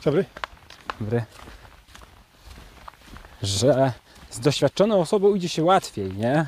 Dobry? 0.05 0.25
Dobry. 0.99 1.23
Że 3.43 3.93
z 4.29 4.39
doświadczoną 4.39 4.99
osobą 4.99 5.35
idzie 5.35 5.49
się 5.49 5.63
łatwiej, 5.63 6.13
nie? 6.13 6.45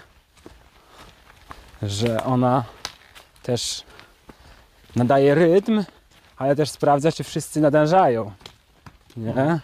Że 1.83 2.23
ona 2.23 2.63
też 3.43 3.83
nadaje 4.97 5.35
rytm, 5.35 5.83
ale 6.37 6.55
też 6.55 6.69
sprawdza, 6.69 7.11
czy 7.11 7.23
wszyscy 7.23 7.61
nadążają. 7.61 8.31
Nie? 9.17 9.59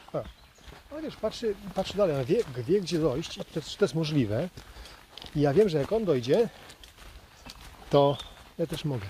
Ale 0.92 1.02
wiesz, 1.02 1.16
patrzy, 1.16 1.56
patrzy 1.76 1.98
dalej, 1.98 2.16
on 2.16 2.26
wie, 2.26 2.38
wie 2.58 2.82
gdzie 2.82 3.00
dojść 3.00 3.38
i 3.38 3.46
to, 3.46 3.62
czy 3.62 3.78
to 3.78 3.86
jest 3.86 3.96
możliwe. 3.96 4.50
I 5.36 5.42
ja 5.42 5.54
wiem, 5.54 5.70
że 5.70 5.78
jak 5.78 5.92
on 5.92 6.06
dojdzie, 6.06 6.50
to 7.90 8.18
ja 8.58 8.68
też 8.68 8.86
mogę. 8.86 9.06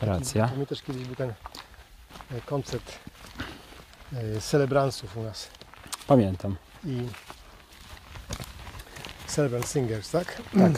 Racja. 0.00 0.48
To 0.48 0.56
mi 0.56 0.66
też 0.66 0.82
kiedyś 0.82 1.04
był 1.04 1.16
ten 1.16 1.30
e, 1.30 2.40
koncept 2.46 2.98
e, 4.12 4.40
celebransów 4.40 5.16
u 5.16 5.22
nas 5.22 5.48
Pamiętam. 6.06 6.56
i 6.84 7.06
Celebrant 9.26 9.66
Singers, 9.68 10.10
tak? 10.10 10.42
Tak. 10.58 10.72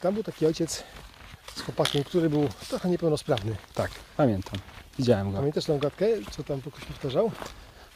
Tam 0.00 0.14
był 0.14 0.22
taki 0.22 0.46
ojciec 0.46 0.82
z 1.56 1.60
chłopakiem, 1.60 2.04
który 2.04 2.30
był 2.30 2.48
trochę 2.68 2.88
niepełnosprawny. 2.88 3.56
Tak, 3.74 3.90
pamiętam. 4.16 4.54
Widziałem 4.98 5.32
go. 5.32 5.38
Pamiętasz 5.38 5.64
tą 5.64 5.78
gadkę, 5.78 6.06
co 6.30 6.44
tam 6.44 6.60
ktoś 6.60 6.84
powtarzał? 6.84 7.30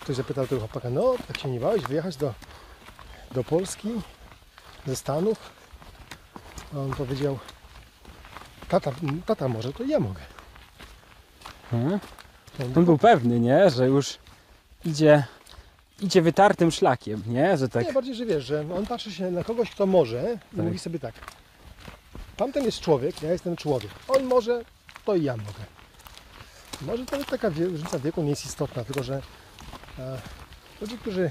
Ktoś 0.00 0.16
zapytał 0.16 0.46
tego 0.46 0.60
chłopaka, 0.60 0.90
no 0.90 1.14
tak 1.28 1.38
się 1.38 1.48
nie 1.50 1.60
bałeś 1.60 1.82
wyjechać 1.82 2.16
do, 2.16 2.34
do 3.32 3.44
Polski 3.44 3.88
ze 4.86 4.96
Stanów? 4.96 5.38
A 6.74 6.78
on 6.78 6.90
powiedział, 6.94 7.38
tata, 8.68 8.92
tata 9.26 9.48
może, 9.48 9.72
to 9.72 9.84
ja 9.84 10.00
mogę. 10.00 10.20
Hmm? 11.70 12.00
On, 12.60 12.72
On 12.76 12.84
był 12.84 12.98
pewny, 12.98 13.40
nie? 13.40 13.70
Że 13.70 13.86
już 13.86 14.18
idzie, 14.84 15.24
idzie 16.00 16.22
wytartym 16.22 16.70
szlakiem, 16.70 17.22
nie? 17.26 17.56
Że 17.56 17.68
tak. 17.68 17.86
Nie, 17.86 17.92
bardziej, 17.92 18.14
że 18.14 18.26
wiesz, 18.26 18.44
że 18.44 18.64
on 18.76 18.86
patrzy 18.86 19.12
się 19.12 19.30
na 19.30 19.44
kogoś, 19.44 19.70
kto 19.70 19.86
może 19.86 20.38
i 20.52 20.56
Tak. 20.56 20.64
mówi 20.64 20.78
sobie 20.78 20.98
tak. 20.98 21.14
Tamten 22.36 22.64
jest 22.64 22.80
człowiek, 22.80 23.22
ja 23.22 23.32
jestem 23.32 23.56
człowiek. 23.56 23.90
On 24.08 24.24
może, 24.24 24.64
to 25.04 25.14
i 25.14 25.24
ja 25.24 25.36
mogę. 25.36 25.64
Może 26.80 27.06
to 27.06 27.24
taka 27.24 27.50
wie- 27.50 27.66
różnica 27.66 27.98
wieku 27.98 28.22
nie 28.22 28.30
jest 28.30 28.46
istotna, 28.46 28.84
tylko 28.84 29.02
że 29.02 29.22
e, 29.98 30.20
ludzie, 30.80 30.98
którzy 30.98 31.30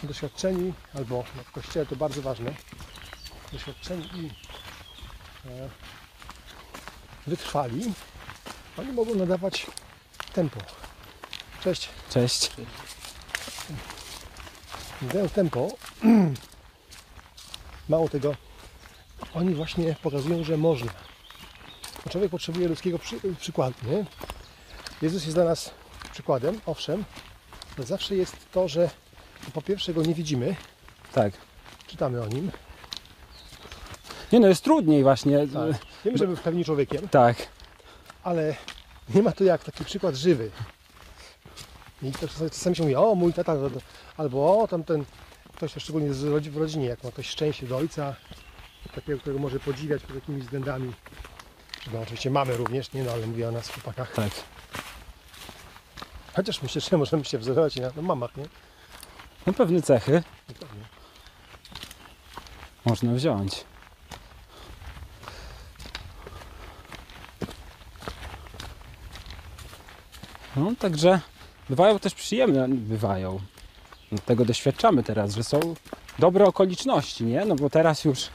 są 0.00 0.08
doświadczeni, 0.08 0.72
albo 0.94 1.24
no, 1.36 1.42
w 1.44 1.52
kościele 1.52 1.86
to 1.86 1.96
bardzo 1.96 2.22
ważne, 2.22 2.54
doświadczeni 3.52 4.08
i 4.14 4.30
e, 5.46 5.68
wytrwali, 7.26 7.92
oni 8.78 8.92
mogą 8.92 9.14
nadawać 9.14 9.66
tempo. 10.32 10.60
Cześć. 11.64 11.88
Cześć. 12.10 12.50
Dają 15.02 15.28
tempo. 15.28 15.68
Mało 17.88 18.08
tego, 18.08 18.34
oni 19.34 19.54
właśnie 19.54 19.96
pokazują, 20.02 20.44
że 20.44 20.56
można. 20.56 20.92
Bo 22.04 22.10
człowiek 22.10 22.30
potrzebuje 22.30 22.68
ludzkiego 22.68 22.98
przy, 22.98 23.16
przykładu, 23.40 23.76
nie? 23.90 24.04
Jezus 25.02 25.24
jest 25.24 25.36
dla 25.36 25.44
nas 25.44 25.70
przykładem, 26.12 26.60
owszem, 26.66 27.04
ale 27.76 27.86
zawsze 27.86 28.16
jest 28.16 28.36
to, 28.52 28.68
że 28.68 28.90
po 29.54 29.62
pierwsze 29.62 29.94
go 29.94 30.02
nie 30.02 30.14
widzimy, 30.14 30.56
Tak. 31.12 31.32
czytamy 31.86 32.22
o 32.22 32.26
nim, 32.26 32.50
Nie 34.32 34.40
no, 34.40 34.48
jest 34.48 34.64
trudniej 34.64 35.02
właśnie. 35.02 35.38
tak. 35.48 35.76
wiemy, 36.04 36.18
że 36.18 36.26
był 36.26 36.36
w 36.36 36.40
pełni 36.42 36.64
człowiekiem, 36.64 37.08
Tak. 37.08 37.36
ale 38.22 38.56
nie 39.14 39.22
ma 39.22 39.32
to 39.32 39.44
jak 39.44 39.64
taki 39.64 39.84
przykład 39.84 40.14
żywy. 40.14 40.50
I 42.02 42.12
to 42.12 42.28
czasami, 42.28 42.50
czasami 42.50 42.76
się 42.76 42.82
mówi, 42.82 42.94
o 42.96 43.14
mój 43.14 43.32
tata, 43.32 43.56
albo 44.16 44.58
o 44.62 44.68
tamten, 44.68 45.04
ktoś 45.56 45.72
szczególnie 45.78 46.10
w 46.40 46.56
rodzinie, 46.56 46.86
jak 46.86 47.04
ma 47.04 47.10
ktoś 47.10 47.28
szczęście 47.28 47.66
do 47.66 47.76
ojca, 47.76 48.14
takiego, 48.92 49.18
którego 49.18 49.40
może 49.40 49.60
podziwiać 49.60 50.02
pod 50.02 50.14
jakimiś 50.14 50.42
względami. 50.42 50.92
No 51.92 52.00
oczywiście 52.00 52.30
mamy 52.30 52.56
również, 52.56 52.92
nie 52.92 53.02
no, 53.02 53.12
ale 53.12 53.26
mówię 53.26 53.48
o 53.48 53.52
nas 53.52 53.68
chłopakach. 53.68 54.12
Tak. 54.12 54.30
Chociaż 56.36 56.62
myślę, 56.62 56.80
że 56.80 56.98
możemy 56.98 57.24
się 57.24 57.38
wzorować 57.38 57.76
na 57.76 57.90
no, 57.96 58.02
mamach, 58.02 58.36
nie? 58.36 58.44
No 59.46 59.52
pewne 59.52 59.82
cechy 59.82 60.22
Dokładnie. 60.48 60.84
można 62.84 63.12
wziąć. 63.14 63.64
No, 70.56 70.72
także 70.78 71.20
bywają 71.68 71.98
też 71.98 72.14
przyjemne, 72.14 72.68
bywają. 72.68 73.40
No, 74.12 74.18
Tego 74.26 74.44
doświadczamy 74.44 75.02
teraz, 75.02 75.34
że 75.34 75.44
są 75.44 75.74
dobre 76.18 76.44
okoliczności, 76.44 77.24
nie? 77.24 77.44
No 77.44 77.54
bo 77.54 77.70
teraz 77.70 78.04
już 78.04 78.28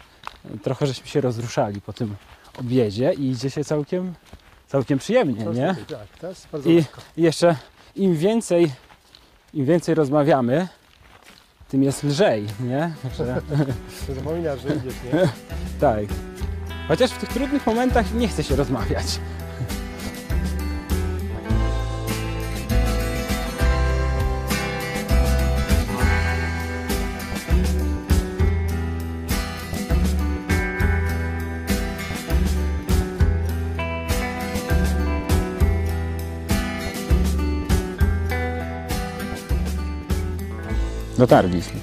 trochę 0.63 0.87
żeśmy 0.87 1.07
się 1.07 1.21
rozruszali 1.21 1.81
po 1.81 1.93
tym 1.93 2.15
obiedzie 2.59 3.13
i 3.13 3.29
idzie 3.29 3.49
się 3.49 3.63
całkiem, 3.63 4.13
całkiem 4.67 4.99
przyjemnie, 4.99 5.45
nie? 5.45 5.75
Tak, 5.89 6.07
teraz 6.21 6.47
bardzo 6.51 6.69
I- 6.69 6.85
jeszcze 7.17 7.55
im 7.95 8.15
więcej, 8.15 8.71
im 9.53 9.65
więcej 9.65 9.95
rozmawiamy, 9.95 10.67
tym 11.69 11.83
jest 11.83 12.03
lżej, 12.03 12.47
nie? 12.59 12.93
Że, 13.17 13.41
Nie 14.09 14.15
zapominasz, 14.15 14.61
że 14.61 14.67
idziesz, 14.75 14.93
nie? 15.13 15.29
tak. 15.79 16.05
Chociaż 16.87 17.11
w 17.11 17.17
tych 17.17 17.29
trudnych 17.29 17.65
momentach 17.67 18.13
nie 18.13 18.27
chce 18.27 18.43
się 18.43 18.55
rozmawiać. 18.55 19.05
Dotarliśmy. 41.21 41.79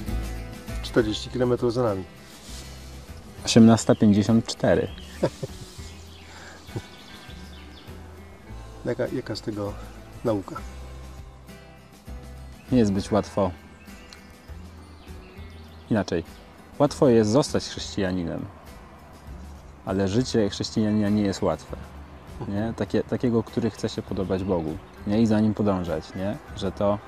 40 0.83 1.29
km 1.29 1.71
za 1.71 1.83
nami. 1.83 2.03
18.54. 3.45 4.87
Jaka, 8.85 9.07
jaka 9.07 9.35
z 9.35 9.41
tego 9.41 9.73
nauka? 10.25 10.55
Nie 12.71 12.79
jest 12.79 12.91
być 12.91 13.11
łatwo. 13.11 13.51
Inaczej. 15.91 16.23
Łatwo 16.79 17.09
jest 17.09 17.31
zostać 17.31 17.63
chrześcijaninem, 17.63 18.45
ale 19.85 20.07
życie 20.07 20.49
chrześcijanina 20.49 21.09
nie 21.09 21.21
jest 21.21 21.41
łatwe. 21.41 21.77
Nie? 22.47 22.73
Takie, 22.75 23.03
takiego, 23.03 23.43
który 23.43 23.69
chce 23.69 23.89
się 23.89 24.01
podobać 24.01 24.43
Bogu 24.43 24.77
nie? 25.07 25.21
i 25.21 25.25
za 25.25 25.39
nim 25.39 25.53
podążać. 25.53 26.15
Nie? 26.15 26.37
Że 26.57 26.71
to. 26.71 26.99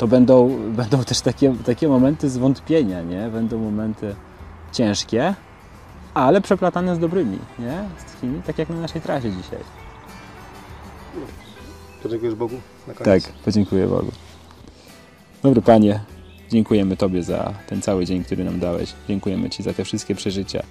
To 0.00 0.08
będą, 0.08 0.58
będą 0.80 1.04
też 1.04 1.20
takie, 1.20 1.54
takie 1.66 1.88
momenty 1.88 2.30
zwątpienia, 2.30 3.02
nie? 3.02 3.28
Będą 3.28 3.58
momenty 3.58 4.14
ciężkie, 4.72 5.34
ale 6.14 6.40
przeplatane 6.40 6.96
z 6.96 6.98
dobrymi, 6.98 7.38
nie? 7.58 7.84
Z 7.98 8.14
takimi, 8.14 8.42
tak 8.42 8.58
jak 8.58 8.68
na 8.68 8.80
naszej 8.80 9.00
trasie 9.00 9.30
dzisiaj. 9.30 9.58
Podziękujesz 12.02 12.34
Bogu 12.34 12.56
na 12.86 12.94
Tak, 12.94 13.04
koniec? 13.04 13.32
podziękuję 13.44 13.86
Bogu. 13.86 14.12
Dobry 15.42 15.62
Panie, 15.62 16.00
dziękujemy 16.50 16.96
Tobie 16.96 17.22
za 17.22 17.54
ten 17.66 17.82
cały 17.82 18.06
dzień, 18.06 18.24
który 18.24 18.44
nam 18.44 18.60
dałeś. 18.60 18.92
Dziękujemy 19.08 19.50
Ci 19.50 19.62
za 19.62 19.72
te 19.72 19.84
wszystkie 19.84 20.14
przeżycia. 20.14 20.62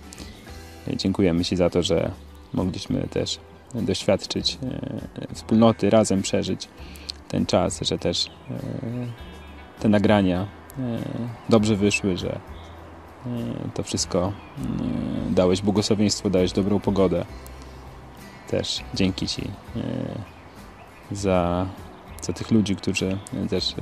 Dziękujemy 0.95 1.45
Ci 1.45 1.55
za 1.55 1.69
to, 1.69 1.83
że 1.83 2.11
mogliśmy 2.53 3.07
też 3.07 3.39
doświadczyć 3.75 4.57
e, 4.63 5.35
wspólnoty, 5.35 5.89
razem 5.89 6.21
przeżyć 6.21 6.67
ten 7.29 7.45
czas, 7.45 7.81
że 7.81 7.97
też 7.97 8.27
e, 8.27 8.31
te 9.79 9.89
nagrania 9.89 10.41
e, 10.41 10.47
dobrze 11.49 11.75
wyszły, 11.75 12.17
że 12.17 12.31
e, 12.31 12.39
to 13.73 13.83
wszystko 13.83 14.33
dałeś 15.29 15.61
błogosławieństwo, 15.61 16.29
dałeś 16.29 16.51
dobrą 16.51 16.79
pogodę. 16.79 17.25
Też 18.47 18.83
dzięki 18.93 19.27
Ci 19.27 19.43
za 21.11 21.65
za 22.21 22.33
tych 22.33 22.51
ludzi, 22.51 22.75
którzy 22.75 23.17
też 23.49 23.75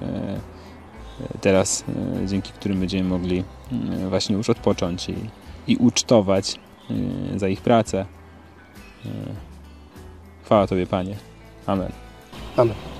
teraz, 1.41 1.83
dzięki 2.25 2.51
którym 2.51 2.79
będziemy 2.79 3.09
mogli 3.09 3.43
właśnie 4.09 4.35
już 4.35 4.49
odpocząć 4.49 5.09
i, 5.09 5.15
i 5.67 5.77
ucztować 5.77 6.59
za 7.35 7.47
ich 7.47 7.61
pracę. 7.61 8.05
Chwała 10.43 10.67
Tobie, 10.67 10.87
Panie. 10.87 11.15
Amen. 11.65 11.91
Amen. 12.57 12.96